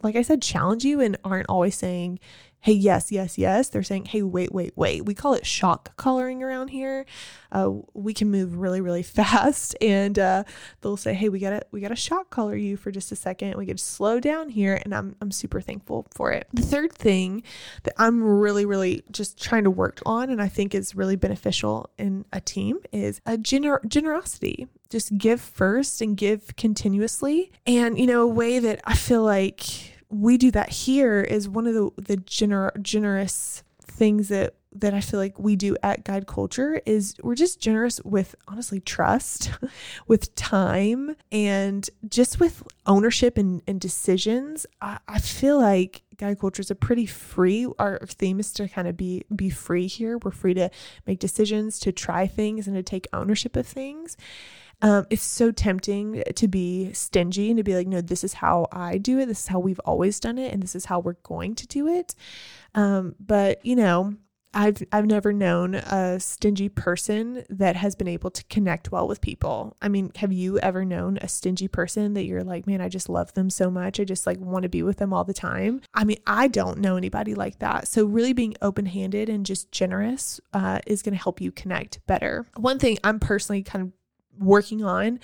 like 0.03 0.15
I 0.15 0.21
said, 0.21 0.43
challenge 0.43 0.85
you 0.85 1.01
and 1.01 1.17
aren't 1.23 1.49
always 1.49 1.73
saying, 1.73 2.19
hey, 2.67 2.73
yes, 2.73 3.13
yes, 3.13 3.37
yes. 3.37 3.69
They're 3.69 3.81
saying, 3.81 4.07
hey, 4.07 4.21
wait, 4.21 4.53
wait, 4.53 4.73
wait. 4.75 5.05
We 5.05 5.13
call 5.13 5.33
it 5.35 5.45
shock 5.45 5.95
coloring 5.95 6.43
around 6.43 6.67
here. 6.67 7.05
Uh, 7.49 7.71
we 7.93 8.13
can 8.13 8.29
move 8.29 8.57
really, 8.57 8.81
really 8.81 9.03
fast, 9.17 9.73
and 9.79 10.19
uh, 10.19 10.43
they'll 10.81 10.97
say, 10.97 11.13
hey, 11.13 11.29
we 11.29 11.39
gotta, 11.39 11.61
we 11.71 11.79
gotta 11.79 11.95
shock 11.95 12.29
color 12.29 12.57
you 12.57 12.75
for 12.75 12.91
just 12.91 13.09
a 13.13 13.15
second. 13.15 13.55
We 13.55 13.65
could 13.65 13.79
slow 13.79 14.19
down 14.19 14.49
here, 14.49 14.81
and 14.83 14.93
I'm, 14.93 15.15
I'm 15.21 15.31
super 15.31 15.61
thankful 15.61 16.07
for 16.13 16.33
it. 16.33 16.45
The 16.51 16.61
third 16.61 16.91
thing 16.91 17.41
that 17.83 17.93
I'm 17.97 18.21
really, 18.21 18.65
really 18.65 19.01
just 19.11 19.41
trying 19.41 19.63
to 19.63 19.71
work 19.71 20.01
on, 20.05 20.29
and 20.29 20.41
I 20.41 20.49
think 20.49 20.75
is 20.75 20.93
really 20.93 21.15
beneficial 21.15 21.89
in 21.97 22.25
a 22.33 22.41
team, 22.41 22.79
is 22.91 23.21
a 23.25 23.37
gener- 23.37 23.87
generosity 23.87 24.67
just 24.89 25.17
give 25.17 25.39
first 25.39 26.01
and 26.01 26.15
give 26.17 26.55
continuously. 26.55 27.51
And, 27.65 27.97
you 27.97 28.07
know, 28.07 28.21
a 28.21 28.27
way 28.27 28.59
that 28.59 28.81
I 28.85 28.95
feel 28.95 29.21
like 29.23 29.96
we 30.09 30.37
do 30.37 30.51
that 30.51 30.69
here 30.69 31.21
is 31.21 31.49
one 31.49 31.67
of 31.67 31.73
the 31.73 31.91
the 31.97 32.17
gener- 32.17 32.81
generous 32.81 33.63
things 33.81 34.29
that 34.29 34.55
that 34.73 34.93
I 34.93 35.01
feel 35.01 35.19
like 35.19 35.39
we 35.39 35.55
do 35.55 35.75
at 35.81 36.03
Guide 36.03 36.27
Culture 36.27 36.81
is 36.85 37.15
we're 37.23 37.35
just 37.35 37.59
generous 37.59 37.99
with 38.03 38.35
honestly 38.47 38.79
trust, 38.79 39.51
with 40.07 40.35
time, 40.35 41.15
and 41.31 41.89
just 42.07 42.39
with 42.39 42.63
ownership 42.85 43.37
and, 43.37 43.61
and 43.67 43.81
decisions. 43.81 44.65
I, 44.81 44.99
I 45.07 45.19
feel 45.19 45.59
like 45.59 46.03
Guide 46.17 46.39
Culture 46.39 46.61
is 46.61 46.71
a 46.71 46.75
pretty 46.75 47.05
free. 47.05 47.67
Our 47.79 47.99
theme 48.05 48.39
is 48.39 48.51
to 48.53 48.67
kind 48.67 48.87
of 48.87 48.95
be 48.97 49.23
be 49.35 49.49
free 49.49 49.87
here. 49.87 50.17
We're 50.17 50.31
free 50.31 50.53
to 50.55 50.69
make 51.05 51.19
decisions, 51.19 51.79
to 51.79 51.91
try 51.91 52.27
things, 52.27 52.67
and 52.67 52.75
to 52.75 52.83
take 52.83 53.07
ownership 53.13 53.55
of 53.55 53.65
things. 53.65 54.15
Um, 54.81 55.05
it's 55.09 55.23
so 55.23 55.51
tempting 55.51 56.23
to 56.35 56.47
be 56.47 56.93
stingy 56.93 57.49
and 57.49 57.57
to 57.57 57.63
be 57.63 57.75
like, 57.75 57.87
no, 57.87 58.01
this 58.01 58.23
is 58.23 58.33
how 58.33 58.67
I 58.71 58.97
do 58.97 59.19
it. 59.19 59.25
This 59.25 59.41
is 59.41 59.47
how 59.47 59.59
we've 59.59 59.79
always 59.79 60.19
done 60.19 60.37
it, 60.37 60.53
and 60.53 60.61
this 60.61 60.75
is 60.75 60.85
how 60.85 60.99
we're 60.99 61.13
going 61.23 61.55
to 61.55 61.67
do 61.67 61.87
it. 61.87 62.13
Um, 62.75 63.15
but 63.19 63.65
you 63.65 63.75
know, 63.75 64.15
I've 64.53 64.81
I've 64.91 65.05
never 65.05 65.33
known 65.33 65.75
a 65.75 66.19
stingy 66.19 66.69
person 66.69 67.43
that 67.49 67.75
has 67.75 67.95
been 67.95 68.07
able 68.07 68.31
to 68.31 68.43
connect 68.45 68.91
well 68.91 69.07
with 69.07 69.21
people. 69.21 69.75
I 69.81 69.87
mean, 69.87 70.11
have 70.15 70.31
you 70.31 70.57
ever 70.59 70.85
known 70.85 71.17
a 71.21 71.27
stingy 71.27 71.67
person 71.67 72.13
that 72.13 72.23
you're 72.25 72.43
like, 72.43 72.65
man, 72.65 72.81
I 72.81 72.89
just 72.89 73.09
love 73.09 73.33
them 73.33 73.49
so 73.49 73.69
much. 73.69 73.99
I 73.99 74.03
just 74.03 74.25
like 74.25 74.39
want 74.39 74.63
to 74.63 74.69
be 74.69 74.83
with 74.83 74.97
them 74.97 75.13
all 75.13 75.23
the 75.23 75.33
time. 75.33 75.81
I 75.93 76.05
mean, 76.05 76.17
I 76.25 76.47
don't 76.47 76.79
know 76.79 76.95
anybody 76.95 77.35
like 77.35 77.59
that. 77.59 77.87
So 77.87 78.05
really 78.05 78.33
being 78.33 78.55
open-handed 78.61 79.29
and 79.29 79.45
just 79.45 79.71
generous 79.71 80.39
uh, 80.53 80.79
is 80.87 81.01
going 81.01 81.15
to 81.15 81.21
help 81.21 81.41
you 81.41 81.51
connect 81.51 82.05
better. 82.07 82.47
One 82.55 82.79
thing 82.79 82.97
I'm 83.03 83.19
personally 83.19 83.63
kind 83.63 83.83
of 83.83 83.91
working 84.39 84.83
on 84.83 85.19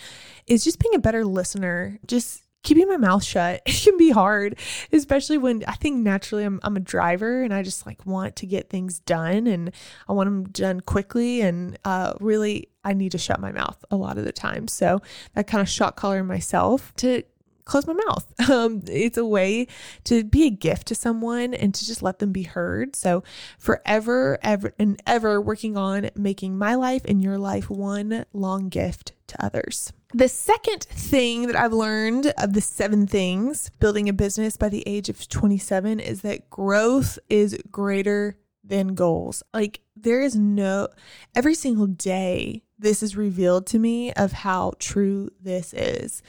is 0.47 0.63
just 0.63 0.79
being 0.79 0.95
a 0.95 0.99
better 0.99 1.25
listener. 1.25 1.99
Just 2.07 2.43
keeping 2.63 2.87
my 2.87 2.97
mouth 2.97 3.23
shut. 3.23 3.61
It 3.73 3.83
can 3.83 3.97
be 3.97 4.11
hard, 4.11 4.57
especially 4.91 5.37
when 5.37 5.63
I 5.67 5.73
think 5.73 5.97
naturally 5.97 6.45
I'm, 6.45 6.59
I'm 6.63 6.77
a 6.77 6.79
driver 6.79 7.43
and 7.43 7.53
I 7.53 7.61
just 7.61 7.85
like 7.85 8.05
want 8.05 8.37
to 8.37 8.45
get 8.45 8.69
things 8.69 8.99
done 8.99 9.45
and 9.45 9.71
I 10.07 10.13
want 10.13 10.27
them 10.27 10.45
done 10.45 10.79
quickly. 10.79 11.41
And 11.41 11.77
uh, 11.83 12.13
really, 12.21 12.69
I 12.85 12.93
need 12.93 13.11
to 13.11 13.17
shut 13.17 13.41
my 13.41 13.51
mouth 13.51 13.83
a 13.91 13.97
lot 13.97 14.17
of 14.17 14.23
the 14.23 14.31
time. 14.31 14.67
So 14.67 15.01
that 15.33 15.47
kind 15.47 15.61
of 15.61 15.67
shock 15.67 15.97
collar 15.97 16.23
myself 16.23 16.93
to 16.97 17.23
close 17.65 17.87
my 17.87 17.93
mouth. 17.93 18.31
Um, 18.53 18.83
it's 18.87 19.17
a 19.17 19.25
way 19.25 19.67
to 20.03 20.23
be 20.23 20.45
a 20.45 20.49
gift 20.49 20.87
to 20.87 20.95
someone 20.95 21.53
and 21.53 21.73
to 21.73 21.85
just 21.85 22.03
let 22.03 22.19
them 22.19 22.31
be 22.31 22.43
heard. 22.43 22.95
So, 22.95 23.23
forever, 23.57 24.37
ever, 24.43 24.73
and 24.77 25.01
ever 25.07 25.41
working 25.41 25.77
on 25.77 26.09
making 26.13 26.57
my 26.57 26.75
life 26.75 27.03
and 27.05 27.23
your 27.23 27.37
life 27.37 27.69
one 27.69 28.25
long 28.33 28.69
gift 28.69 29.13
to 29.27 29.43
others. 29.43 29.93
The 30.13 30.27
second 30.27 30.83
thing 30.83 31.47
that 31.47 31.55
I've 31.55 31.73
learned 31.73 32.33
of 32.37 32.53
the 32.53 32.61
seven 32.61 33.07
things 33.07 33.71
building 33.79 34.07
a 34.07 34.13
business 34.13 34.57
by 34.57 34.69
the 34.69 34.83
age 34.85 35.09
of 35.09 35.27
27 35.27 35.99
is 35.99 36.21
that 36.21 36.49
growth 36.49 37.17
is 37.29 37.57
greater 37.71 38.37
than 38.63 38.95
goals. 38.95 39.43
Like 39.53 39.81
there 39.95 40.21
is 40.21 40.35
no, 40.35 40.89
every 41.35 41.55
single 41.55 41.87
day, 41.87 42.63
this 42.77 43.01
is 43.01 43.17
revealed 43.17 43.65
to 43.67 43.79
me 43.79 44.13
of 44.13 44.31
how 44.31 44.73
true 44.79 45.29
this 45.41 45.73
is. 45.73 46.21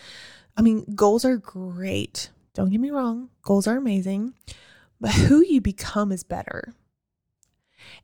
I 0.57 0.63
mean, 0.63 0.95
goals 0.95 1.25
are 1.25 1.37
great. 1.37 2.31
Don't 2.55 2.71
get 2.71 2.81
me 2.81 2.91
wrong, 2.91 3.31
goals 3.43 3.67
are 3.67 3.77
amazing, 3.77 4.35
but 5.01 5.11
who 5.13 5.45
you 5.45 5.61
become 5.61 6.13
is 6.13 6.23
better. 6.23 6.75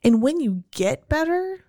And 0.03 0.21
when 0.21 0.41
you 0.41 0.65
get 0.73 1.09
better, 1.09 1.65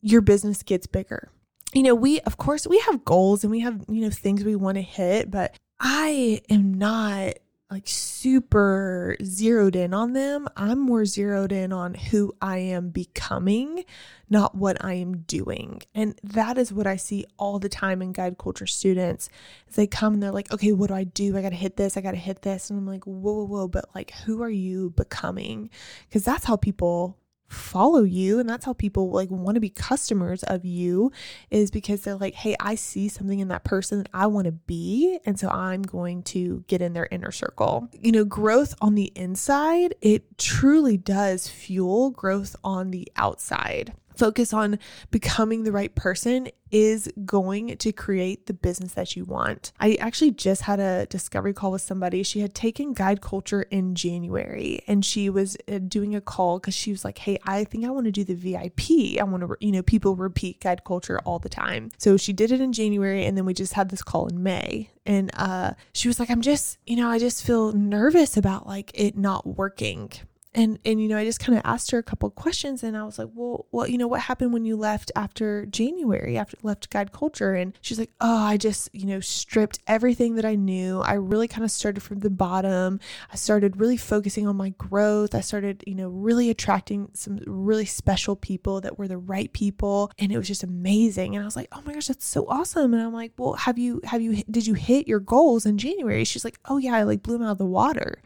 your 0.00 0.20
business 0.20 0.62
gets 0.62 0.86
bigger. 0.86 1.30
You 1.72 1.82
know, 1.82 1.94
we, 1.94 2.20
of 2.20 2.36
course, 2.36 2.66
we 2.66 2.78
have 2.80 3.04
goals 3.04 3.44
and 3.44 3.50
we 3.50 3.60
have, 3.60 3.84
you 3.88 4.00
know, 4.00 4.10
things 4.10 4.42
we 4.42 4.56
want 4.56 4.76
to 4.76 4.82
hit, 4.82 5.30
but 5.30 5.54
I 5.78 6.40
am 6.48 6.74
not 6.74 7.34
like 7.70 7.86
super 7.86 9.14
zeroed 9.22 9.76
in 9.76 9.92
on 9.92 10.14
them. 10.14 10.48
I'm 10.56 10.78
more 10.78 11.04
zeroed 11.04 11.52
in 11.52 11.70
on 11.70 11.94
who 11.94 12.34
I 12.40 12.58
am 12.58 12.88
becoming, 12.88 13.84
not 14.30 14.54
what 14.54 14.82
I 14.82 14.94
am 14.94 15.18
doing. 15.18 15.82
And 15.94 16.18
that 16.22 16.56
is 16.56 16.72
what 16.72 16.86
I 16.86 16.96
see 16.96 17.26
all 17.38 17.58
the 17.58 17.68
time 17.68 18.00
in 18.00 18.12
guide 18.12 18.38
culture 18.38 18.66
students. 18.66 19.28
As 19.68 19.74
they 19.74 19.86
come 19.86 20.14
and 20.14 20.22
they're 20.22 20.32
like, 20.32 20.50
okay, 20.50 20.72
what 20.72 20.88
do 20.88 20.94
I 20.94 21.04
do? 21.04 21.36
I 21.36 21.42
got 21.42 21.50
to 21.50 21.56
hit 21.56 21.76
this. 21.76 21.98
I 21.98 22.00
got 22.00 22.12
to 22.12 22.16
hit 22.16 22.40
this. 22.40 22.70
And 22.70 22.78
I'm 22.78 22.86
like, 22.86 23.04
whoa, 23.04 23.32
whoa, 23.32 23.44
whoa. 23.44 23.68
But 23.68 23.94
like, 23.94 24.12
who 24.12 24.42
are 24.42 24.50
you 24.50 24.90
becoming? 24.90 25.68
Because 26.08 26.24
that's 26.24 26.44
how 26.46 26.56
people 26.56 27.18
follow 27.48 28.02
you 28.02 28.38
and 28.38 28.48
that's 28.48 28.64
how 28.64 28.72
people 28.72 29.10
like 29.10 29.30
want 29.30 29.54
to 29.54 29.60
be 29.60 29.70
customers 29.70 30.42
of 30.44 30.64
you 30.64 31.10
is 31.50 31.70
because 31.70 32.02
they're 32.02 32.14
like 32.16 32.34
hey 32.34 32.54
i 32.60 32.74
see 32.74 33.08
something 33.08 33.38
in 33.40 33.48
that 33.48 33.64
person 33.64 33.98
that 33.98 34.08
i 34.12 34.26
want 34.26 34.44
to 34.44 34.52
be 34.52 35.18
and 35.24 35.38
so 35.38 35.48
i'm 35.48 35.82
going 35.82 36.22
to 36.22 36.62
get 36.66 36.82
in 36.82 36.92
their 36.92 37.08
inner 37.10 37.32
circle. 37.32 37.88
You 37.92 38.12
know 38.12 38.24
growth 38.24 38.74
on 38.80 38.94
the 38.94 39.12
inside 39.14 39.94
it 40.02 40.38
truly 40.38 40.96
does 40.96 41.48
fuel 41.48 42.10
growth 42.10 42.54
on 42.62 42.90
the 42.90 43.10
outside 43.16 43.94
focus 44.18 44.52
on 44.52 44.78
becoming 45.10 45.62
the 45.62 45.72
right 45.72 45.94
person 45.94 46.48
is 46.70 47.10
going 47.24 47.76
to 47.78 47.92
create 47.92 48.46
the 48.46 48.52
business 48.52 48.92
that 48.94 49.16
you 49.16 49.24
want. 49.24 49.72
I 49.80 49.94
actually 49.94 50.32
just 50.32 50.62
had 50.62 50.80
a 50.80 51.06
discovery 51.06 51.54
call 51.54 51.72
with 51.72 51.82
somebody. 51.82 52.22
She 52.22 52.40
had 52.40 52.54
taken 52.54 52.92
guide 52.92 53.20
culture 53.20 53.62
in 53.62 53.94
January 53.94 54.80
and 54.86 55.04
she 55.04 55.30
was 55.30 55.56
uh, 55.70 55.78
doing 55.78 56.14
a 56.14 56.20
call 56.20 56.58
because 56.58 56.74
she 56.74 56.90
was 56.90 57.04
like, 57.04 57.18
Hey, 57.18 57.38
I 57.44 57.64
think 57.64 57.86
I 57.86 57.90
want 57.90 58.04
to 58.06 58.12
do 58.12 58.24
the 58.24 58.34
VIP. 58.34 59.18
I 59.18 59.24
want 59.24 59.44
to, 59.44 59.56
you 59.60 59.72
know, 59.72 59.82
people 59.82 60.16
repeat 60.16 60.60
guide 60.60 60.84
culture 60.84 61.20
all 61.20 61.38
the 61.38 61.48
time. 61.48 61.90
So 61.96 62.16
she 62.16 62.32
did 62.32 62.52
it 62.52 62.60
in 62.60 62.72
January 62.72 63.24
and 63.24 63.36
then 63.36 63.46
we 63.46 63.54
just 63.54 63.72
had 63.72 63.88
this 63.88 64.02
call 64.02 64.26
in 64.26 64.42
May. 64.42 64.90
And 65.06 65.30
uh, 65.34 65.72
she 65.94 66.08
was 66.08 66.20
like, 66.20 66.30
I'm 66.30 66.42
just, 66.42 66.76
you 66.86 66.96
know, 66.96 67.08
I 67.08 67.18
just 67.18 67.46
feel 67.46 67.72
nervous 67.72 68.36
about 68.36 68.66
like 68.66 68.90
it 68.94 69.16
not 69.16 69.46
working 69.46 70.12
and 70.58 70.78
and 70.84 71.00
you 71.00 71.08
know 71.08 71.16
i 71.16 71.24
just 71.24 71.40
kind 71.40 71.56
of 71.56 71.62
asked 71.64 71.90
her 71.90 71.98
a 71.98 72.02
couple 72.02 72.28
questions 72.30 72.82
and 72.82 72.96
i 72.96 73.04
was 73.04 73.18
like 73.18 73.28
well 73.34 73.66
well 73.70 73.86
you 73.86 73.96
know 73.96 74.08
what 74.08 74.20
happened 74.20 74.52
when 74.52 74.64
you 74.64 74.76
left 74.76 75.12
after 75.14 75.64
january 75.66 76.36
after 76.36 76.56
left 76.62 76.90
guide 76.90 77.12
culture? 77.12 77.54
And 77.54 77.76
she's 77.80 77.98
like 77.98 78.10
oh 78.20 78.36
i 78.36 78.56
just 78.56 78.88
you 78.92 79.06
know 79.06 79.20
stripped 79.20 79.78
everything 79.86 80.34
that 80.36 80.44
i 80.44 80.54
knew. 80.54 81.00
I 81.00 81.14
really 81.14 81.48
kind 81.48 81.64
of 81.64 81.70
started 81.70 82.02
from 82.02 82.20
the 82.20 82.30
bottom. 82.30 83.00
I 83.32 83.36
started 83.36 83.78
really 83.78 83.96
focusing 83.96 84.46
on 84.46 84.56
my 84.56 84.70
growth. 84.70 85.34
I 85.34 85.40
started 85.40 85.84
you 85.86 85.94
know 85.94 86.08
really 86.08 86.50
attracting 86.50 87.10
some 87.14 87.40
really 87.46 87.86
special 87.86 88.36
people 88.36 88.80
that 88.80 88.98
were 88.98 89.08
the 89.08 89.18
right 89.18 89.52
people 89.52 90.10
and 90.18 90.32
it 90.32 90.38
was 90.38 90.48
just 90.48 90.62
amazing. 90.62 91.34
And 91.34 91.42
i 91.42 91.46
was 91.46 91.56
like 91.56 91.68
oh 91.72 91.82
my 91.84 91.94
gosh 91.94 92.08
that's 92.08 92.26
so 92.26 92.46
awesome. 92.48 92.94
And 92.94 93.02
i'm 93.02 93.14
like 93.14 93.32
well 93.38 93.54
have 93.54 93.78
you 93.78 94.00
have 94.04 94.20
you 94.20 94.42
did 94.50 94.66
you 94.66 94.74
hit 94.74 95.06
your 95.08 95.20
goals 95.20 95.66
in 95.66 95.78
january? 95.78 96.24
She's 96.24 96.44
like 96.44 96.58
oh 96.66 96.78
yeah 96.78 96.94
i 96.94 97.02
like 97.02 97.22
blew 97.22 97.38
them 97.38 97.46
out 97.46 97.52
of 97.52 97.58
the 97.58 97.66
water 97.66 98.22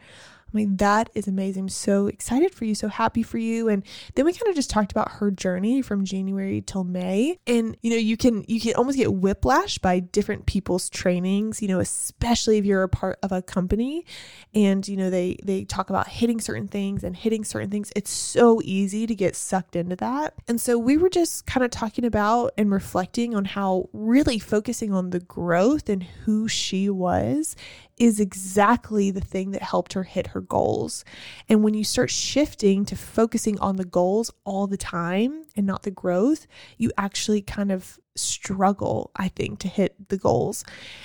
like, 0.53 0.77
that 0.77 1.09
is 1.13 1.27
amazing. 1.27 1.69
So 1.69 2.07
excited 2.07 2.53
for 2.53 2.65
you, 2.65 2.75
so 2.75 2.87
happy 2.87 3.23
for 3.23 3.37
you. 3.37 3.69
And 3.69 3.83
then 4.15 4.25
we 4.25 4.33
kind 4.33 4.49
of 4.49 4.55
just 4.55 4.69
talked 4.69 4.91
about 4.91 5.11
her 5.13 5.31
journey 5.31 5.81
from 5.81 6.05
January 6.05 6.61
till 6.61 6.83
May. 6.83 7.39
And 7.47 7.75
you 7.81 7.89
know, 7.89 7.97
you 7.97 8.17
can 8.17 8.45
you 8.47 8.59
can 8.59 8.75
almost 8.75 8.97
get 8.97 9.13
whiplash 9.13 9.77
by 9.77 9.99
different 9.99 10.45
people's 10.45 10.89
trainings, 10.89 11.61
you 11.61 11.67
know, 11.67 11.79
especially 11.79 12.57
if 12.57 12.65
you're 12.65 12.83
a 12.83 12.89
part 12.89 13.17
of 13.23 13.31
a 13.31 13.41
company 13.41 14.05
and 14.53 14.87
you 14.87 14.97
know 14.97 15.09
they 15.09 15.37
they 15.43 15.63
talk 15.65 15.89
about 15.89 16.07
hitting 16.07 16.39
certain 16.39 16.67
things 16.67 17.03
and 17.03 17.15
hitting 17.15 17.43
certain 17.43 17.69
things. 17.69 17.91
It's 17.95 18.11
so 18.11 18.61
easy 18.63 19.07
to 19.07 19.15
get 19.15 19.35
sucked 19.35 19.75
into 19.75 19.95
that. 19.97 20.33
And 20.47 20.59
so 20.59 20.77
we 20.77 20.97
were 20.97 21.09
just 21.09 21.45
kind 21.45 21.63
of 21.63 21.71
talking 21.71 22.05
about 22.05 22.53
and 22.57 22.71
reflecting 22.71 23.35
on 23.35 23.45
how 23.45 23.89
really 23.93 24.39
focusing 24.39 24.93
on 24.93 25.09
the 25.09 25.19
growth 25.19 25.89
and 25.89 26.03
who 26.03 26.47
she 26.47 26.89
was 26.89 27.55
is 27.97 28.19
exactly 28.19 29.11
the 29.11 29.21
thing 29.21 29.51
that 29.51 29.61
helped 29.61 29.93
her 29.93 30.03
hit 30.03 30.27
her 30.27 30.41
goals. 30.41 31.05
And 31.47 31.63
when 31.63 31.73
you 31.73 31.83
start 31.83 32.09
shifting 32.09 32.85
to 32.85 32.95
focusing 32.95 33.59
on 33.59 33.75
the 33.75 33.85
goals 33.85 34.31
all 34.43 34.67
the 34.67 34.77
time 34.77 35.43
and 35.55 35.65
not 35.65 35.83
the 35.83 35.91
growth, 35.91 36.47
you 36.77 36.91
actually 36.97 37.41
kind 37.41 37.71
of 37.71 37.99
struggle, 38.15 39.11
I 39.15 39.27
think, 39.27 39.59
to 39.59 39.67
hit 39.67 40.09
the 40.09 40.17
goals. 40.17 40.63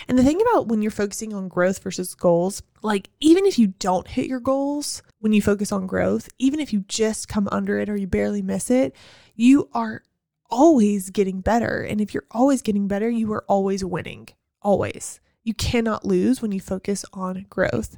And 0.08 0.18
the 0.18 0.22
thing 0.22 0.40
about 0.40 0.68
when 0.68 0.82
you're 0.82 0.90
focusing 0.90 1.32
on 1.32 1.48
growth 1.48 1.82
versus 1.82 2.14
goals, 2.14 2.62
like 2.82 3.10
even 3.20 3.46
if 3.46 3.58
you 3.58 3.68
don't 3.78 4.08
hit 4.08 4.26
your 4.26 4.40
goals, 4.40 5.02
when 5.20 5.32
you 5.32 5.42
focus 5.42 5.72
on 5.72 5.86
growth, 5.86 6.28
even 6.38 6.60
if 6.60 6.72
you 6.72 6.84
just 6.88 7.28
come 7.28 7.48
under 7.50 7.78
it 7.78 7.88
or 7.88 7.96
you 7.96 8.06
barely 8.06 8.42
miss 8.42 8.70
it, 8.70 8.94
you 9.34 9.68
are 9.72 10.02
always 10.50 11.10
getting 11.10 11.40
better. 11.40 11.82
And 11.82 12.00
if 12.00 12.14
you're 12.14 12.26
always 12.30 12.62
getting 12.62 12.88
better, 12.88 13.08
you 13.08 13.32
are 13.32 13.44
always 13.48 13.84
winning. 13.84 14.28
Always. 14.62 15.20
You 15.48 15.54
cannot 15.54 16.04
lose 16.04 16.42
when 16.42 16.52
you 16.52 16.60
focus 16.60 17.06
on 17.14 17.46
growth. 17.48 17.96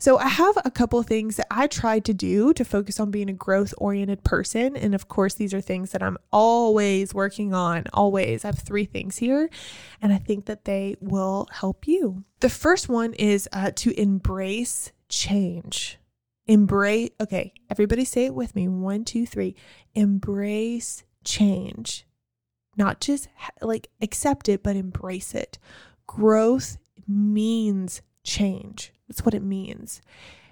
So, 0.00 0.18
I 0.18 0.26
have 0.26 0.58
a 0.64 0.70
couple 0.70 1.00
things 1.04 1.36
that 1.36 1.46
I 1.48 1.68
tried 1.68 2.04
to 2.06 2.12
do 2.12 2.52
to 2.54 2.64
focus 2.64 2.98
on 2.98 3.12
being 3.12 3.30
a 3.30 3.32
growth 3.32 3.72
oriented 3.78 4.24
person. 4.24 4.76
And 4.76 4.96
of 4.96 5.06
course, 5.06 5.34
these 5.34 5.54
are 5.54 5.60
things 5.60 5.92
that 5.92 6.02
I'm 6.02 6.18
always 6.32 7.14
working 7.14 7.54
on, 7.54 7.84
always. 7.94 8.44
I 8.44 8.48
have 8.48 8.58
three 8.58 8.84
things 8.84 9.18
here, 9.18 9.48
and 10.02 10.12
I 10.12 10.18
think 10.18 10.46
that 10.46 10.64
they 10.64 10.96
will 11.00 11.46
help 11.52 11.86
you. 11.86 12.24
The 12.40 12.48
first 12.48 12.88
one 12.88 13.14
is 13.14 13.48
uh, 13.52 13.70
to 13.76 13.92
embrace 14.00 14.90
change. 15.08 15.98
Embrace, 16.48 17.10
okay, 17.20 17.52
everybody 17.70 18.04
say 18.04 18.24
it 18.24 18.34
with 18.34 18.56
me. 18.56 18.66
One, 18.66 19.04
two, 19.04 19.24
three. 19.24 19.54
Embrace 19.94 21.04
change. 21.22 22.06
Not 22.76 23.00
just 23.00 23.28
like 23.60 23.88
accept 24.00 24.48
it, 24.48 24.64
but 24.64 24.74
embrace 24.74 25.32
it. 25.32 25.58
Growth 26.08 26.78
means 27.08 28.02
change. 28.22 28.92
That's 29.08 29.24
what 29.24 29.34
it 29.34 29.42
means. 29.42 30.02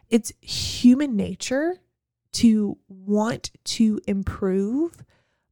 It's 0.09 0.33
human 0.41 1.17
nature 1.17 1.81
to 2.33 2.79
want 2.89 3.51
to 3.65 4.01
improve, 4.07 5.05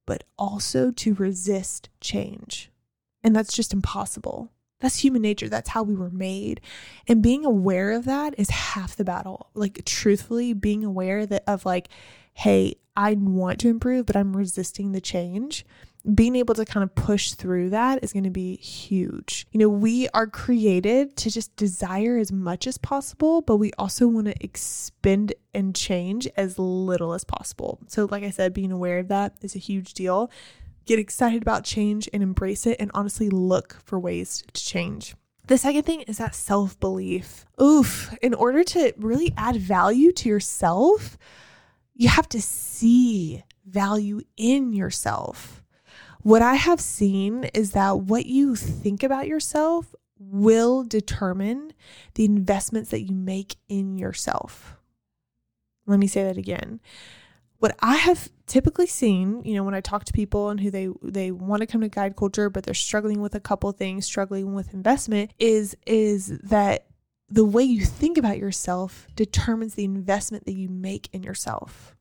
but 0.06 0.24
also 0.38 0.90
to 0.90 1.14
resist 1.14 1.88
change. 2.00 2.70
And 3.22 3.34
that's 3.34 3.54
just 3.54 3.72
impossible. 3.72 4.50
That's 4.80 4.98
human 4.98 5.22
nature. 5.22 5.48
That's 5.48 5.70
how 5.70 5.82
we 5.82 5.94
were 5.94 6.10
made. 6.10 6.60
And 7.08 7.22
being 7.22 7.44
aware 7.44 7.92
of 7.92 8.04
that 8.04 8.34
is 8.38 8.50
half 8.50 8.96
the 8.96 9.04
battle. 9.04 9.48
Like, 9.54 9.84
truthfully, 9.84 10.52
being 10.52 10.84
aware 10.84 11.24
that 11.26 11.44
of 11.46 11.64
like, 11.64 11.88
hey, 12.34 12.76
I 12.96 13.14
want 13.14 13.60
to 13.60 13.68
improve, 13.68 14.06
but 14.06 14.16
I'm 14.16 14.36
resisting 14.36 14.92
the 14.92 15.00
change 15.00 15.64
being 16.12 16.36
able 16.36 16.54
to 16.54 16.64
kind 16.64 16.84
of 16.84 16.94
push 16.94 17.32
through 17.32 17.70
that 17.70 18.02
is 18.02 18.12
going 18.12 18.24
to 18.24 18.30
be 18.30 18.56
huge. 18.56 19.46
You 19.52 19.60
know, 19.60 19.68
we 19.70 20.08
are 20.10 20.26
created 20.26 21.16
to 21.16 21.30
just 21.30 21.56
desire 21.56 22.18
as 22.18 22.30
much 22.30 22.66
as 22.66 22.76
possible, 22.76 23.40
but 23.40 23.56
we 23.56 23.72
also 23.78 24.06
want 24.06 24.26
to 24.26 24.44
expend 24.44 25.32
and 25.54 25.74
change 25.74 26.28
as 26.36 26.58
little 26.58 27.14
as 27.14 27.24
possible. 27.24 27.78
So, 27.86 28.06
like 28.10 28.22
I 28.22 28.30
said, 28.30 28.52
being 28.52 28.72
aware 28.72 28.98
of 28.98 29.08
that 29.08 29.34
is 29.40 29.56
a 29.56 29.60
huge 29.60 29.94
deal. 29.94 30.30
Get 30.84 30.98
excited 30.98 31.40
about 31.40 31.64
change 31.64 32.08
and 32.12 32.22
embrace 32.22 32.66
it, 32.66 32.76
and 32.78 32.90
honestly 32.92 33.30
look 33.30 33.78
for 33.82 33.98
ways 33.98 34.44
to 34.52 34.62
change. 34.62 35.14
The 35.46 35.56
second 35.56 35.84
thing 35.84 36.02
is 36.02 36.18
that 36.18 36.34
self 36.34 36.78
belief. 36.80 37.46
Oof, 37.60 38.14
in 38.20 38.34
order 38.34 38.62
to 38.64 38.92
really 38.98 39.32
add 39.38 39.56
value 39.56 40.12
to 40.12 40.28
yourself, 40.28 41.16
you 41.94 42.08
have 42.08 42.28
to 42.30 42.42
see 42.42 43.42
value 43.66 44.20
in 44.36 44.74
yourself. 44.74 45.63
What 46.24 46.40
I 46.40 46.54
have 46.54 46.80
seen 46.80 47.44
is 47.52 47.72
that 47.72 47.98
what 47.98 48.24
you 48.24 48.56
think 48.56 49.02
about 49.02 49.28
yourself 49.28 49.94
will 50.18 50.82
determine 50.82 51.74
the 52.14 52.24
investments 52.24 52.90
that 52.90 53.02
you 53.02 53.14
make 53.14 53.56
in 53.68 53.98
yourself. 53.98 54.78
Let 55.86 55.98
me 55.98 56.06
say 56.06 56.22
that 56.24 56.38
again. 56.38 56.80
What 57.58 57.76
I 57.80 57.96
have 57.96 58.30
typically 58.46 58.86
seen, 58.86 59.42
you 59.44 59.54
know, 59.54 59.64
when 59.64 59.74
I 59.74 59.82
talk 59.82 60.04
to 60.04 60.14
people 60.14 60.48
and 60.48 60.58
who 60.58 60.70
they 60.70 60.88
they 61.02 61.30
want 61.30 61.60
to 61.60 61.66
come 61.66 61.82
to 61.82 61.90
guide 61.90 62.16
culture 62.16 62.48
but 62.48 62.64
they're 62.64 62.72
struggling 62.72 63.20
with 63.20 63.34
a 63.34 63.40
couple 63.40 63.70
things, 63.72 64.06
struggling 64.06 64.54
with 64.54 64.72
investment 64.72 65.30
is 65.38 65.76
is 65.86 66.38
that 66.38 66.86
the 67.28 67.44
way 67.44 67.64
you 67.64 67.84
think 67.84 68.16
about 68.16 68.38
yourself 68.38 69.06
determines 69.14 69.74
the 69.74 69.84
investment 69.84 70.46
that 70.46 70.54
you 70.54 70.70
make 70.70 71.10
in 71.12 71.22
yourself. 71.22 71.94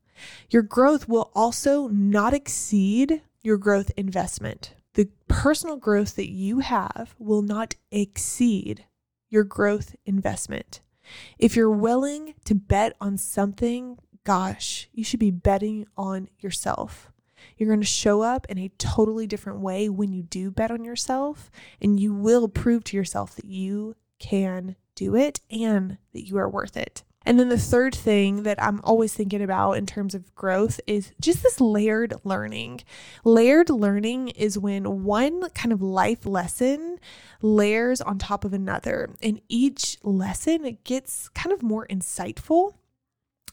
Your 0.50 0.62
growth 0.62 1.10
will 1.10 1.30
also 1.36 1.90
not 1.90 2.34
exceed 2.34 3.22
your 3.44 3.58
growth 3.58 3.92
investment. 3.98 4.74
the 4.96 5.10
personal 5.28 5.76
growth 5.78 6.16
that 6.16 6.30
you 6.30 6.60
have 6.60 7.16
will 7.18 7.42
not 7.42 7.76
exceed 7.92 8.86
your 9.30 9.44
growth 9.44 9.96
investment. 10.06 10.82
If 11.40 11.56
you're 11.56 11.72
willing 11.72 12.36
to 12.46 12.56
bet 12.56 12.96
on 13.02 13.18
something, 13.18 13.98
gosh, 14.24 14.88
you 14.94 15.04
should 15.04 15.20
be 15.20 15.32
betting 15.32 15.88
on 15.98 16.30
yourself. 16.40 17.12
You're 17.58 17.70
going 17.70 17.82
to 17.82 17.86
show 17.86 18.22
up 18.22 18.46
in 18.50 18.58
a 18.58 18.70
totally 18.78 19.28
different 19.28 19.60
way 19.60 19.90
when 19.90 20.14
you 20.14 20.24
do 20.24 20.52
bet 20.52 20.72
on 20.72 20.86
yourself, 20.86 21.50
and 21.82 22.00
you 22.00 22.14
will 22.14 22.48
prove 22.48 22.84
to 22.86 22.98
yourself 22.98 23.36
that 23.36 23.46
you 23.46 23.96
can 24.20 24.76
do 24.96 25.16
it 25.16 25.42
and 25.50 25.98
that 26.14 26.28
you 26.28 26.38
are 26.38 26.48
worth 26.50 26.78
it. 26.78 27.04
And 27.26 27.40
then 27.40 27.50
the 27.50 27.58
third 27.58 27.96
thing 27.96 28.44
that 28.44 28.62
I'm 28.62 28.82
always 28.84 29.14
thinking 29.14 29.42
about 29.42 29.74
in 29.74 29.86
terms 29.86 30.14
of 30.14 30.34
growth 30.36 30.80
is 30.88 31.12
just 31.20 31.44
this 31.44 31.62
layered 31.62 32.14
learning. 32.24 32.82
Layered 33.24 33.70
learning 33.70 34.30
is 34.30 34.58
when 34.58 35.04
one 35.04 35.50
kind 35.52 35.72
of 35.72 35.82
life 35.82 36.26
lesson 36.26 37.00
layers 37.42 38.02
on 38.02 38.18
top 38.18 38.46
of 38.46 38.54
another, 38.54 39.10
and 39.22 39.42
each 39.50 39.98
lesson 40.04 40.66
it 40.66 40.84
gets 40.84 41.30
kind 41.30 41.54
of 41.54 41.62
more 41.62 41.86
insightful 41.88 42.76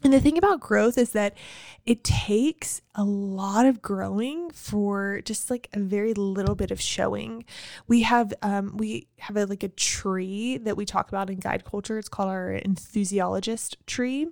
and 0.03 0.13
the 0.13 0.21
thing 0.21 0.39
about 0.39 0.61
growth 0.61 0.97
is 0.97 1.11
that 1.11 1.37
it 1.85 2.05
takes 2.05 2.83
a 2.95 3.05
lot 3.05 3.67
of 3.67 3.81
growing 3.81 4.51
for 4.51 5.21
just 5.25 5.51
like 5.51 5.69
a 5.73 5.81
very 5.81 6.13
little 6.13 6.55
bit 6.55 6.71
of 6.71 6.81
showing. 6.81 7.45
We 7.87 8.03
have 8.03 8.35
um, 8.43 8.77
we 8.77 9.09
have 9.19 9.37
a, 9.37 9.47
like 9.47 9.63
a 9.63 9.69
tree 9.69 10.59
that 10.59 10.77
we 10.77 10.85
talk 10.85 11.09
about 11.09 11.31
in 11.31 11.39
guide 11.39 11.65
culture. 11.65 11.99
It's 11.99 12.09
called 12.09 12.29
our 12.29 12.53
enthusiologist 12.53 13.77
tree. 13.87 14.29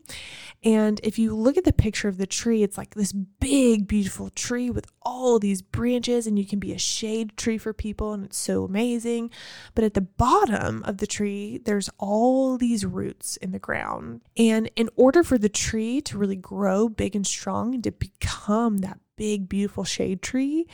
And 0.65 1.01
if 1.03 1.19
you 1.19 1.35
look 1.35 1.57
at 1.57 1.65
the 1.65 1.73
picture 1.73 2.09
of 2.09 2.19
the 2.19 2.27
tree, 2.27 2.63
it's 2.63 2.77
like 2.77 2.95
this 2.95 3.13
big, 3.13 3.87
beautiful 3.87 4.31
tree 4.31 4.71
with 4.71 4.87
all 5.03 5.39
these 5.39 5.63
branches, 5.63 6.27
and 6.27 6.39
you 6.39 6.45
can 6.45 6.59
be 6.59 6.73
a 6.73 6.79
shade 6.79 7.37
tree 7.37 7.59
for 7.59 7.73
people, 7.73 8.13
and 8.13 8.25
it's 8.25 8.37
so 8.37 8.65
amazing. 8.65 9.31
But 9.75 9.85
at 9.85 9.95
the 9.95 10.01
bottom 10.01 10.83
of 10.85 10.99
the 10.99 11.07
tree, 11.07 11.59
there's 11.65 11.89
all 11.99 12.59
these 12.59 12.85
roots 12.85 13.37
in 13.39 13.53
the 13.53 13.59
ground. 13.59 14.21
And 14.37 14.71
in 14.77 14.91
order 14.97 15.23
for 15.23 15.39
the 15.39 15.49
tree 15.59 16.01
to 16.03 16.19
really 16.19 16.37
grow 16.37 16.89
big 16.89 17.17
and 17.17 17.27
strong 17.27 17.75
and 17.75 17.85
to 17.85 17.93
become 17.93 18.79
that 18.79 18.99
big, 19.17 19.49
beautiful 19.49 19.85
shade 19.85 20.23
tree, 20.23 20.67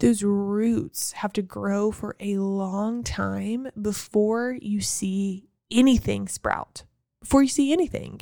those 0.00 0.22
roots 0.22 1.12
have 1.12 1.32
to 1.34 1.42
grow 1.42 1.92
for 1.92 2.16
a 2.20 2.36
long 2.38 3.04
time 3.04 3.68
before 3.80 4.58
you 4.60 4.80
see 4.80 5.48
anything 5.70 6.28
sprout, 6.28 6.84
before 7.20 7.42
you 7.42 7.48
see 7.48 7.72
anything. 7.72 8.20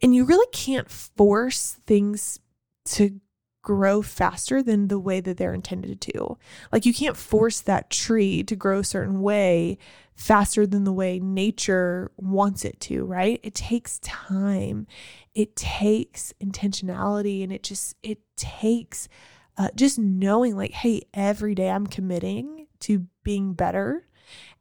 And 0.00 0.14
you 0.14 0.24
really 0.24 0.48
can't 0.52 0.90
force 0.90 1.80
things 1.86 2.38
to 2.86 3.20
grow 3.62 4.02
faster 4.02 4.62
than 4.62 4.88
the 4.88 4.98
way 4.98 5.20
that 5.20 5.36
they're 5.36 5.54
intended 5.54 6.00
to. 6.00 6.36
Like 6.72 6.84
you 6.84 6.92
can't 6.92 7.16
force 7.16 7.60
that 7.60 7.90
tree 7.90 8.42
to 8.44 8.56
grow 8.56 8.80
a 8.80 8.84
certain 8.84 9.22
way 9.22 9.78
faster 10.14 10.66
than 10.66 10.84
the 10.84 10.92
way 10.92 11.18
nature 11.18 12.10
wants 12.16 12.64
it 12.64 12.80
to, 12.80 13.04
right? 13.04 13.40
It 13.42 13.54
takes 13.54 13.98
time. 14.00 14.86
It 15.34 15.56
takes 15.56 16.32
intentionality 16.42 17.42
and 17.42 17.52
it 17.52 17.62
just 17.62 17.96
it 18.02 18.18
takes 18.36 19.08
uh, 19.56 19.68
just 19.74 19.98
knowing 19.98 20.56
like 20.56 20.72
hey, 20.72 21.02
every 21.14 21.54
day 21.54 21.70
I'm 21.70 21.86
committing 21.86 22.66
to 22.80 23.06
being 23.22 23.54
better 23.54 24.06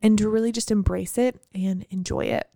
and 0.01 0.17
to 0.17 0.29
really 0.29 0.51
just 0.51 0.71
embrace 0.71 1.17
it 1.17 1.41
and 1.53 1.85
enjoy 1.89 2.25
it. 2.25 2.49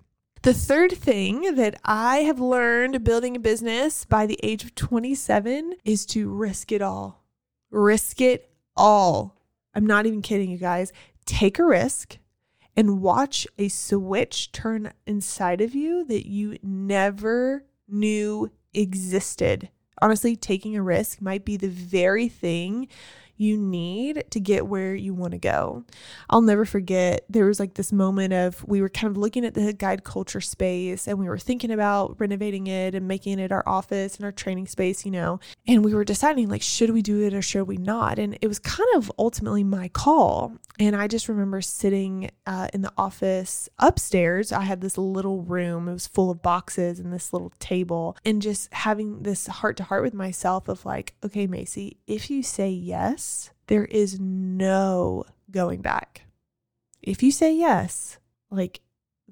The 0.46 0.54
third 0.54 0.92
thing 0.92 1.56
that 1.56 1.80
I 1.84 2.18
have 2.18 2.40
learned 2.40 3.04
building 3.04 3.36
a 3.36 3.40
business 3.40 4.06
by 4.06 4.28
the 4.28 4.40
age 4.44 4.64
of 4.64 4.76
27 4.76 5.74
is 5.84 6.06
to 6.08 6.30
risk 6.30 6.72
it 6.72 6.84
all. 6.84 7.24
Risk 7.72 8.22
it 8.22 8.52
all. 8.78 9.36
I'm 9.74 9.88
not 9.88 10.06
even 10.06 10.22
kidding 10.22 10.52
you 10.52 10.60
guys. 10.60 10.94
Take 11.26 11.58
a 11.58 11.66
risk 11.66 12.20
and 12.78 13.02
watch 13.02 13.48
a 13.58 13.70
switch 13.70 14.52
turn 14.52 14.94
inside 15.08 15.62
of 15.62 15.74
you 15.74 16.06
that 16.06 16.30
you 16.30 16.58
never 16.62 17.66
knew 17.88 18.52
existed. 18.74 19.70
Honestly, 20.02 20.36
taking 20.36 20.76
a 20.76 20.82
risk 20.82 21.22
might 21.22 21.46
be 21.46 21.58
the 21.58 21.70
very 21.70 22.28
thing 22.28 22.88
you 23.38 23.58
need 23.58 24.26
to 24.32 24.40
get 24.40 24.68
where 24.68 24.96
you 24.96 25.14
want 25.14 25.32
to 25.32 25.38
go. 25.38 25.84
I'll 26.30 26.42
never 26.42 26.66
forget 26.66 27.26
there 27.30 27.46
was 27.46 27.60
like 27.60 27.74
this 27.74 27.92
moment 27.92 28.34
of 28.34 28.64
we 28.68 28.82
were 28.82 28.90
kind 28.90 29.12
of 29.12 29.18
looking 29.18 29.46
at 29.46 29.54
the 29.54 29.74
guide 29.74 30.04
culture 30.04 30.42
space 30.42 31.08
and 31.08 31.20
we 31.20 31.28
were 31.28 31.38
thinking 31.38 31.72
about 31.72 32.20
renovating 32.20 32.68
it 32.68 32.96
and 32.96 33.08
making 33.08 33.40
it 33.40 33.52
our 33.52 33.64
office 33.68 34.16
and 34.16 34.26
our 34.26 34.32
training 34.32 34.68
space, 34.68 35.06
you 35.06 35.12
know. 35.12 35.40
And 35.68 35.84
we 35.84 35.94
were 35.94 36.06
deciding 36.06 36.50
like 36.50 36.62
should 36.62 36.92
we 36.92 37.02
do 37.02 37.22
it 37.22 37.34
or 37.34 37.42
should 37.42 37.68
we 37.68 37.78
not? 37.78 38.20
And 38.20 38.38
it 38.42 38.48
was 38.48 38.60
kind 38.60 38.90
of 38.96 39.12
ultimately 39.18 39.64
my 39.64 39.90
call. 39.90 40.54
And 40.80 40.96
I 40.96 41.08
just 41.08 41.30
remember 41.30 41.62
sitting 41.62 42.32
uh, 42.46 42.68
in 42.74 42.82
the 42.82 42.92
office 42.98 43.70
upstairs. 43.80 44.52
I 44.52 44.62
had 44.62 44.82
this 44.82 44.98
little 44.98 45.42
room. 45.42 45.88
It 45.88 45.94
was 45.94 46.08
full 46.08 46.30
of 46.30 46.42
boxes 46.42 47.00
and 47.00 47.12
this 47.12 47.34
little 47.34 47.52
table 47.60 48.18
and 48.26 48.42
just 48.42 48.74
having 48.74 49.24
this 49.24 49.48
heart 49.48 49.78
to 49.78 49.84
heart 49.84 50.04
with 50.04 50.14
myself 50.14 50.68
of 50.68 50.86
like, 50.86 51.14
okay, 51.24 51.48
Macy, 51.48 51.98
if 52.08 52.30
you 52.30 52.44
say 52.44 52.70
yes, 52.70 53.25
yes, 53.26 53.50
there 53.68 53.86
is 53.86 54.20
no 54.20 55.26
going 55.52 55.82
back. 55.82 56.26
If 57.02 57.24
you 57.24 57.32
say 57.32 57.54
yes, 57.56 58.18
like 58.50 58.82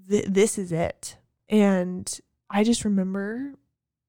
th- 0.09 0.25
this 0.27 0.57
is 0.57 0.71
it. 0.71 1.17
And 1.49 2.19
I 2.49 2.63
just 2.63 2.85
remember 2.85 3.53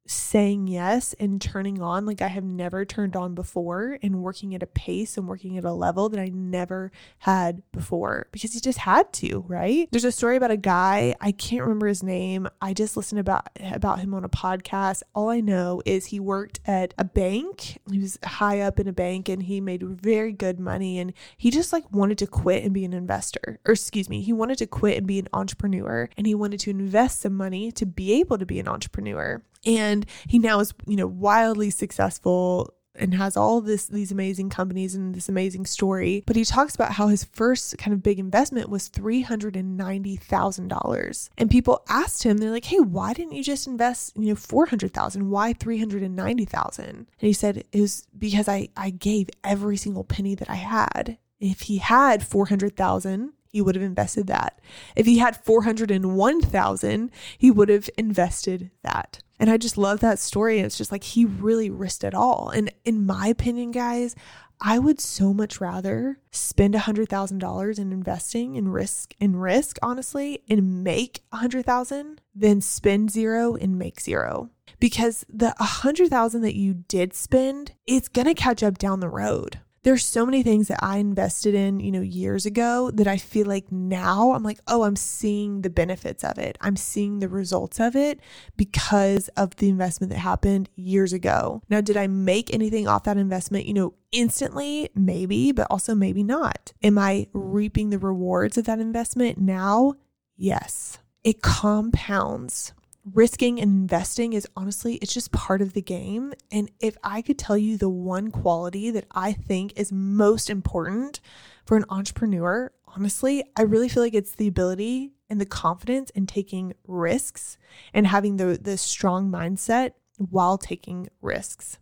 saying 0.06 0.66
yes 0.66 1.14
and 1.18 1.40
turning 1.40 1.80
on 1.80 2.04
like 2.04 2.20
I 2.20 2.28
have 2.28 2.44
never 2.44 2.84
turned 2.84 3.16
on 3.16 3.34
before 3.34 3.98
and 4.02 4.22
working 4.22 4.54
at 4.54 4.62
a 4.62 4.66
pace 4.66 5.16
and 5.16 5.26
working 5.26 5.56
at 5.56 5.64
a 5.64 5.72
level 5.72 6.08
that 6.10 6.20
I 6.20 6.28
never 6.28 6.92
had 7.18 7.62
before 7.72 8.26
because 8.30 8.52
he 8.52 8.60
just 8.60 8.78
had 8.78 9.12
to, 9.14 9.44
right? 9.48 9.88
There's 9.90 10.04
a 10.04 10.12
story 10.12 10.36
about 10.36 10.50
a 10.50 10.56
guy, 10.56 11.14
I 11.20 11.32
can't 11.32 11.62
remember 11.62 11.86
his 11.86 12.02
name. 12.02 12.48
I 12.60 12.74
just 12.74 12.96
listened 12.96 13.20
about 13.20 13.48
about 13.72 14.00
him 14.00 14.12
on 14.12 14.24
a 14.24 14.28
podcast. 14.28 15.02
All 15.14 15.30
I 15.30 15.40
know 15.40 15.80
is 15.86 16.06
he 16.06 16.20
worked 16.20 16.60
at 16.66 16.92
a 16.98 17.04
bank. 17.04 17.78
He 17.90 17.98
was 17.98 18.18
high 18.24 18.60
up 18.60 18.78
in 18.78 18.88
a 18.88 18.92
bank 18.92 19.28
and 19.28 19.42
he 19.42 19.60
made 19.60 19.82
very 19.82 20.32
good 20.32 20.60
money 20.60 20.98
and 20.98 21.14
he 21.36 21.50
just 21.50 21.72
like 21.72 21.90
wanted 21.90 22.18
to 22.18 22.26
quit 22.26 22.64
and 22.64 22.74
be 22.74 22.84
an 22.84 22.92
investor. 22.92 23.58
Or 23.64 23.72
excuse 23.72 24.08
me, 24.10 24.20
he 24.20 24.32
wanted 24.32 24.58
to 24.58 24.66
quit 24.66 24.98
and 24.98 25.06
be 25.06 25.18
an 25.18 25.28
entrepreneur 25.32 26.08
and 26.16 26.26
he 26.26 26.34
wanted 26.34 26.60
to 26.60 26.70
invest 26.70 27.20
some 27.20 27.34
money 27.34 27.72
to 27.72 27.86
be 27.86 28.12
able 28.20 28.36
to 28.38 28.46
be 28.46 28.60
an 28.60 28.68
entrepreneur 28.68 29.42
and 29.66 30.06
he 30.28 30.38
now 30.38 30.60
is 30.60 30.72
you 30.86 30.96
know 30.96 31.06
wildly 31.06 31.70
successful 31.70 32.74
and 32.96 33.12
has 33.14 33.36
all 33.36 33.60
this 33.60 33.86
these 33.86 34.12
amazing 34.12 34.48
companies 34.50 34.94
and 34.94 35.12
this 35.14 35.28
amazing 35.28 35.66
story. 35.66 36.22
But 36.26 36.36
he 36.36 36.44
talks 36.44 36.76
about 36.76 36.92
how 36.92 37.08
his 37.08 37.24
first 37.24 37.76
kind 37.78 37.92
of 37.92 38.02
big 38.02 38.18
investment 38.18 38.68
was 38.68 38.90
$390,000 38.90 41.28
and 41.38 41.50
people 41.50 41.82
asked 41.88 42.22
him 42.22 42.36
they're 42.38 42.50
like 42.50 42.66
hey 42.66 42.80
why 42.80 43.12
didn't 43.12 43.32
you 43.32 43.42
just 43.42 43.66
invest 43.66 44.12
you 44.16 44.28
know 44.28 44.36
400,000 44.36 45.30
why 45.30 45.52
390,000 45.52 46.86
and 46.86 47.06
he 47.18 47.32
said 47.32 47.64
it 47.72 47.80
was 47.80 48.06
because 48.16 48.48
I 48.48 48.68
I 48.76 48.90
gave 48.90 49.28
every 49.42 49.76
single 49.76 50.04
penny 50.04 50.36
that 50.36 50.48
I 50.50 50.56
had. 50.56 51.18
If 51.40 51.62
he 51.62 51.78
had 51.78 52.24
400,000 52.26 53.32
he 53.54 53.62
would 53.62 53.76
have 53.76 53.84
invested 53.84 54.26
that. 54.26 54.58
If 54.96 55.06
he 55.06 55.18
had 55.18 55.36
401,000, 55.36 57.10
he 57.38 57.52
would 57.52 57.68
have 57.68 57.88
invested 57.96 58.72
that. 58.82 59.22
And 59.38 59.48
I 59.48 59.58
just 59.58 59.78
love 59.78 60.00
that 60.00 60.18
story. 60.18 60.58
It's 60.58 60.76
just 60.76 60.90
like 60.90 61.04
he 61.04 61.24
really 61.24 61.70
risked 61.70 62.02
it 62.02 62.14
all. 62.14 62.50
And 62.50 62.72
in 62.84 63.06
my 63.06 63.28
opinion, 63.28 63.70
guys, 63.70 64.16
I 64.60 64.80
would 64.80 65.00
so 65.00 65.32
much 65.32 65.60
rather 65.60 66.18
spend 66.32 66.74
$100,000 66.74 67.78
in 67.78 67.92
investing 67.92 68.56
and 68.56 68.74
risk 68.74 69.14
and 69.20 69.40
risk, 69.40 69.78
honestly, 69.80 70.42
and 70.50 70.82
make 70.82 71.22
100,000 71.30 72.20
than 72.34 72.60
spend 72.60 73.12
zero 73.12 73.54
and 73.54 73.78
make 73.78 74.00
zero. 74.00 74.50
Because 74.80 75.24
the 75.28 75.54
100,000 75.58 76.40
that 76.40 76.56
you 76.56 76.74
did 76.74 77.14
spend, 77.14 77.70
it's 77.86 78.08
going 78.08 78.26
to 78.26 78.34
catch 78.34 78.64
up 78.64 78.78
down 78.78 78.98
the 78.98 79.08
road 79.08 79.60
there's 79.84 80.04
so 80.04 80.24
many 80.24 80.42
things 80.42 80.68
that 80.68 80.82
I 80.82 80.96
invested 80.96 81.54
in, 81.54 81.78
you 81.78 81.92
know, 81.92 82.00
years 82.00 82.46
ago 82.46 82.90
that 82.92 83.06
I 83.06 83.18
feel 83.18 83.46
like 83.46 83.70
now 83.70 84.32
I'm 84.32 84.42
like, 84.42 84.58
oh, 84.66 84.82
I'm 84.82 84.96
seeing 84.96 85.60
the 85.60 85.70
benefits 85.70 86.24
of 86.24 86.38
it. 86.38 86.56
I'm 86.62 86.76
seeing 86.76 87.18
the 87.18 87.28
results 87.28 87.78
of 87.78 87.94
it 87.94 88.18
because 88.56 89.28
of 89.36 89.56
the 89.56 89.68
investment 89.68 90.10
that 90.10 90.18
happened 90.18 90.70
years 90.74 91.12
ago. 91.12 91.62
Now, 91.68 91.82
did 91.82 91.98
I 91.98 92.06
make 92.06 92.52
anything 92.52 92.88
off 92.88 93.04
that 93.04 93.18
investment, 93.18 93.66
you 93.66 93.74
know, 93.74 93.94
instantly? 94.10 94.88
Maybe, 94.94 95.52
but 95.52 95.66
also 95.70 95.94
maybe 95.94 96.22
not. 96.22 96.72
Am 96.82 96.98
I 96.98 97.28
reaping 97.34 97.90
the 97.90 97.98
rewards 97.98 98.56
of 98.56 98.64
that 98.64 98.80
investment 98.80 99.38
now? 99.38 99.94
Yes. 100.36 100.98
It 101.22 101.42
compounds 101.42 102.72
risking 103.12 103.60
and 103.60 103.70
investing 103.70 104.32
is 104.32 104.48
honestly, 104.56 104.94
it's 104.96 105.12
just 105.12 105.32
part 105.32 105.60
of 105.60 105.72
the 105.72 105.82
game. 105.82 106.32
And 106.50 106.70
if 106.80 106.96
I 107.02 107.22
could 107.22 107.38
tell 107.38 107.58
you 107.58 107.76
the 107.76 107.88
one 107.88 108.30
quality 108.30 108.90
that 108.90 109.06
I 109.12 109.32
think 109.32 109.78
is 109.78 109.92
most 109.92 110.48
important 110.48 111.20
for 111.64 111.76
an 111.76 111.84
entrepreneur, 111.90 112.72
honestly, 112.86 113.44
I 113.56 113.62
really 113.62 113.88
feel 113.88 114.02
like 114.02 114.14
it's 114.14 114.34
the 114.34 114.48
ability 114.48 115.12
and 115.28 115.40
the 115.40 115.46
confidence 115.46 116.10
in 116.10 116.26
taking 116.26 116.74
risks 116.86 117.58
and 117.92 118.06
having 118.06 118.36
the, 118.36 118.58
the 118.60 118.76
strong 118.76 119.30
mindset 119.30 119.92
while 120.16 120.58
taking 120.58 121.08
risks. 121.20 121.78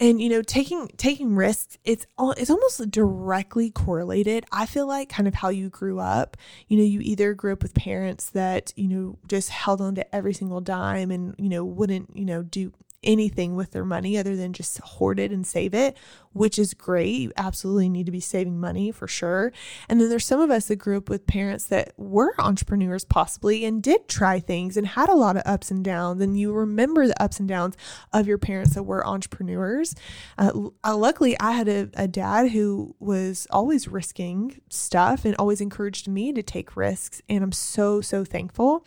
And 0.00 0.20
you 0.20 0.28
know 0.28 0.42
taking 0.42 0.88
taking 0.96 1.36
risks 1.36 1.78
it's 1.84 2.06
all 2.18 2.32
it's 2.32 2.50
almost 2.50 2.90
directly 2.90 3.70
correlated 3.70 4.44
i 4.50 4.66
feel 4.66 4.86
like 4.86 5.08
kind 5.08 5.28
of 5.28 5.34
how 5.34 5.50
you 5.50 5.68
grew 5.68 6.00
up. 6.00 6.36
You 6.68 6.78
know 6.78 6.84
you 6.84 7.00
either 7.00 7.34
grew 7.34 7.52
up 7.52 7.62
with 7.62 7.74
parents 7.74 8.30
that 8.30 8.72
you 8.76 8.88
know 8.88 9.18
just 9.28 9.50
held 9.50 9.80
on 9.80 9.94
to 9.96 10.14
every 10.14 10.32
single 10.32 10.60
dime 10.60 11.10
and 11.10 11.34
you 11.38 11.48
know 11.48 11.64
wouldn't 11.64 12.16
you 12.16 12.24
know 12.24 12.42
do 12.42 12.72
anything 13.02 13.56
with 13.56 13.70
their 13.72 13.84
money 13.84 14.18
other 14.18 14.36
than 14.36 14.52
just 14.52 14.78
hoard 14.78 15.18
it 15.18 15.32
and 15.32 15.46
save 15.46 15.74
it, 15.74 15.96
which 16.32 16.58
is 16.58 16.74
great. 16.74 17.16
You 17.16 17.32
absolutely 17.36 17.88
need 17.88 18.06
to 18.06 18.12
be 18.12 18.20
saving 18.20 18.60
money 18.60 18.92
for 18.92 19.08
sure. 19.08 19.52
And 19.88 20.00
then 20.00 20.08
there's 20.08 20.24
some 20.24 20.40
of 20.40 20.50
us 20.50 20.68
that 20.68 20.76
grew 20.76 20.96
up 20.96 21.08
with 21.08 21.26
parents 21.26 21.64
that 21.66 21.92
were 21.96 22.34
entrepreneurs 22.38 23.04
possibly 23.04 23.64
and 23.64 23.82
did 23.82 24.08
try 24.08 24.38
things 24.38 24.76
and 24.76 24.86
had 24.86 25.08
a 25.08 25.14
lot 25.14 25.36
of 25.36 25.42
ups 25.44 25.70
and 25.70 25.84
downs. 25.84 26.22
And 26.22 26.38
you 26.38 26.52
remember 26.52 27.06
the 27.06 27.20
ups 27.20 27.40
and 27.40 27.48
downs 27.48 27.76
of 28.12 28.28
your 28.28 28.38
parents 28.38 28.74
that 28.74 28.84
were 28.84 29.06
entrepreneurs. 29.06 29.94
Uh, 30.38 30.68
uh 30.84 30.96
luckily, 30.96 31.38
I 31.40 31.52
had 31.52 31.68
a, 31.68 31.88
a 31.94 32.06
dad 32.06 32.50
who 32.50 32.94
was 33.00 33.48
always 33.50 33.88
risking 33.88 34.60
stuff 34.68 35.24
and 35.24 35.34
always 35.36 35.60
encouraged 35.60 36.06
me 36.06 36.32
to 36.32 36.42
take 36.42 36.76
risks. 36.76 37.20
And 37.28 37.42
I'm 37.42 37.52
so, 37.52 38.00
so 38.00 38.24
thankful. 38.24 38.86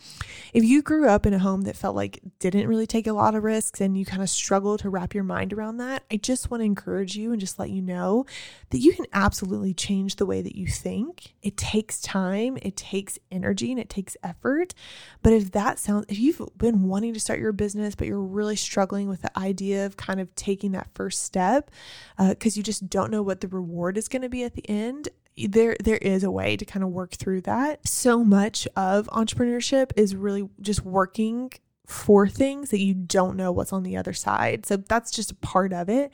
If 0.54 0.64
you 0.64 0.80
grew 0.80 1.08
up 1.08 1.26
in 1.26 1.34
a 1.34 1.38
home 1.38 1.62
that 1.62 1.76
felt 1.76 1.94
like 1.94 2.20
didn't 2.38 2.68
really 2.68 2.86
take 2.86 3.06
a 3.06 3.12
lot 3.12 3.34
of 3.34 3.44
risks 3.44 3.82
and 3.82 3.98
you 3.98 4.06
kind 4.06 4.22
of 4.22 4.30
struggle 4.30 4.78
to 4.78 4.88
wrap 4.88 5.14
your 5.14 5.24
mind 5.24 5.52
around 5.52 5.76
that, 5.76 6.04
I 6.10 6.16
just 6.16 6.50
want 6.50 6.62
to 6.62 6.64
encourage 6.64 7.16
you 7.16 7.33
and 7.34 7.40
just 7.40 7.58
let 7.58 7.70
you 7.70 7.82
know 7.82 8.24
that 8.70 8.78
you 8.78 8.94
can 8.94 9.06
absolutely 9.12 9.74
change 9.74 10.16
the 10.16 10.26
way 10.26 10.40
that 10.40 10.56
you 10.56 10.66
think. 10.66 11.34
It 11.42 11.56
takes 11.56 12.00
time, 12.00 12.56
it 12.62 12.76
takes 12.76 13.18
energy, 13.30 13.70
and 13.70 13.80
it 13.80 13.90
takes 13.90 14.16
effort. 14.22 14.74
But 15.22 15.34
if 15.34 15.52
that 15.52 15.78
sounds, 15.78 16.06
if 16.08 16.18
you've 16.18 16.40
been 16.56 16.84
wanting 16.84 17.12
to 17.14 17.20
start 17.20 17.40
your 17.40 17.52
business, 17.52 17.94
but 17.94 18.06
you're 18.06 18.20
really 18.20 18.56
struggling 18.56 19.08
with 19.08 19.22
the 19.22 19.38
idea 19.38 19.84
of 19.84 19.96
kind 19.96 20.20
of 20.20 20.34
taking 20.34 20.72
that 20.72 20.88
first 20.94 21.22
step 21.22 21.70
because 22.18 22.56
uh, 22.56 22.58
you 22.58 22.62
just 22.62 22.88
don't 22.88 23.10
know 23.10 23.22
what 23.22 23.40
the 23.40 23.48
reward 23.48 23.98
is 23.98 24.08
going 24.08 24.22
to 24.22 24.28
be 24.28 24.44
at 24.44 24.54
the 24.54 24.68
end, 24.68 25.08
there 25.36 25.76
there 25.82 25.96
is 25.96 26.22
a 26.22 26.30
way 26.30 26.56
to 26.56 26.64
kind 26.64 26.84
of 26.84 26.90
work 26.90 27.12
through 27.12 27.40
that. 27.42 27.86
So 27.86 28.24
much 28.24 28.68
of 28.76 29.08
entrepreneurship 29.08 29.90
is 29.96 30.14
really 30.14 30.48
just 30.60 30.84
working 30.84 31.52
for 31.86 32.26
things 32.26 32.70
that 32.70 32.80
you 32.80 32.94
don't 32.94 33.36
know 33.36 33.52
what's 33.52 33.72
on 33.72 33.82
the 33.82 33.96
other 33.96 34.14
side. 34.14 34.64
So 34.64 34.76
that's 34.76 35.10
just 35.10 35.32
a 35.32 35.34
part 35.36 35.72
of 35.72 35.88
it. 35.88 36.10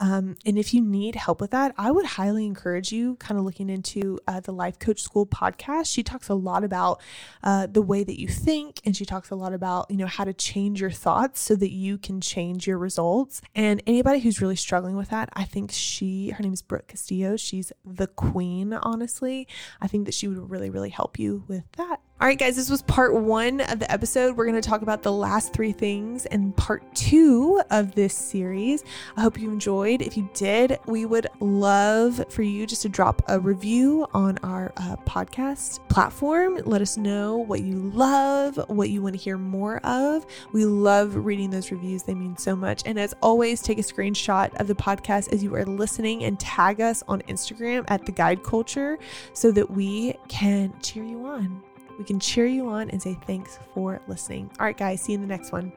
Um, 0.00 0.36
and 0.46 0.58
if 0.58 0.72
you 0.72 0.80
need 0.80 1.14
help 1.14 1.40
with 1.40 1.50
that, 1.50 1.74
I 1.76 1.90
would 1.90 2.06
highly 2.06 2.46
encourage 2.46 2.90
you 2.90 3.16
kind 3.16 3.38
of 3.38 3.44
looking 3.44 3.68
into 3.68 4.18
uh, 4.26 4.40
the 4.40 4.52
Life 4.52 4.78
Coach 4.78 5.02
School 5.02 5.26
podcast. 5.26 5.92
She 5.92 6.02
talks 6.02 6.28
a 6.28 6.34
lot 6.34 6.64
about 6.64 7.00
uh, 7.44 7.66
the 7.66 7.82
way 7.82 8.02
that 8.02 8.18
you 8.18 8.26
think, 8.26 8.80
and 8.84 8.96
she 8.96 9.04
talks 9.04 9.30
a 9.30 9.34
lot 9.34 9.52
about 9.52 9.90
you 9.90 9.96
know 9.96 10.06
how 10.06 10.24
to 10.24 10.32
change 10.32 10.80
your 10.80 10.90
thoughts 10.90 11.40
so 11.40 11.54
that 11.56 11.70
you 11.70 11.98
can 11.98 12.20
change 12.20 12.66
your 12.66 12.78
results. 12.78 13.42
And 13.54 13.82
anybody 13.86 14.20
who's 14.20 14.40
really 14.40 14.56
struggling 14.56 14.96
with 14.96 15.10
that, 15.10 15.28
I 15.34 15.44
think 15.44 15.70
she, 15.70 16.30
her 16.30 16.42
name 16.42 16.54
is 16.54 16.62
Brooke 16.62 16.88
Castillo. 16.88 17.36
She's 17.36 17.72
the 17.84 18.06
queen, 18.06 18.72
honestly. 18.72 19.46
I 19.80 19.86
think 19.86 20.06
that 20.06 20.14
she 20.14 20.28
would 20.28 20.50
really, 20.50 20.70
really 20.70 20.90
help 20.90 21.18
you 21.18 21.44
with 21.46 21.64
that. 21.76 22.00
All 22.20 22.26
right, 22.26 22.38
guys, 22.38 22.54
this 22.54 22.68
was 22.68 22.82
part 22.82 23.14
one 23.14 23.62
of 23.62 23.78
the 23.78 23.90
episode. 23.90 24.36
We're 24.36 24.44
going 24.44 24.60
to 24.60 24.68
talk 24.68 24.82
about 24.82 25.02
the 25.02 25.10
last 25.10 25.54
three 25.54 25.72
things 25.72 26.26
in 26.26 26.52
part 26.52 26.82
two 26.94 27.62
of 27.70 27.94
this 27.94 28.12
series. 28.14 28.84
I 29.16 29.22
hope 29.22 29.40
you 29.40 29.50
enjoyed. 29.90 30.06
If 30.06 30.16
you 30.16 30.28
did, 30.34 30.78
we 30.86 31.06
would 31.06 31.26
love 31.40 32.24
for 32.28 32.42
you 32.42 32.66
just 32.66 32.82
to 32.82 32.88
drop 32.88 33.22
a 33.28 33.38
review 33.38 34.06
on 34.12 34.38
our 34.38 34.72
uh, 34.76 34.96
podcast 35.06 35.86
platform. 35.88 36.60
Let 36.64 36.82
us 36.82 36.96
know 36.96 37.36
what 37.36 37.62
you 37.62 37.76
love, 37.94 38.58
what 38.68 38.90
you 38.90 39.02
want 39.02 39.14
to 39.14 39.20
hear 39.20 39.38
more 39.38 39.78
of. 39.84 40.26
We 40.52 40.64
love 40.64 41.16
reading 41.16 41.50
those 41.50 41.70
reviews, 41.70 42.02
they 42.02 42.14
mean 42.14 42.36
so 42.36 42.56
much. 42.56 42.82
And 42.86 42.98
as 42.98 43.14
always, 43.22 43.60
take 43.60 43.78
a 43.78 43.82
screenshot 43.82 44.54
of 44.60 44.66
the 44.66 44.74
podcast 44.74 45.32
as 45.32 45.42
you 45.42 45.54
are 45.54 45.64
listening 45.64 46.24
and 46.24 46.38
tag 46.38 46.80
us 46.80 47.02
on 47.08 47.22
Instagram 47.22 47.84
at 47.88 48.06
the 48.06 48.12
Guide 48.12 48.42
Culture 48.42 48.98
so 49.32 49.50
that 49.52 49.70
we 49.70 50.14
can 50.28 50.72
cheer 50.80 51.04
you 51.04 51.26
on 51.26 51.62
we 51.98 52.06
can 52.06 52.18
cheer 52.18 52.46
you 52.46 52.66
on 52.70 52.88
and 52.88 53.02
say 53.02 53.14
thanks 53.26 53.58
for 53.74 54.00
listening. 54.08 54.50
All 54.58 54.64
right, 54.64 54.74
guys, 54.74 55.02
see 55.02 55.12
you 55.12 55.16
in 55.16 55.20
the 55.20 55.28
next 55.28 55.52
one. 55.52 55.70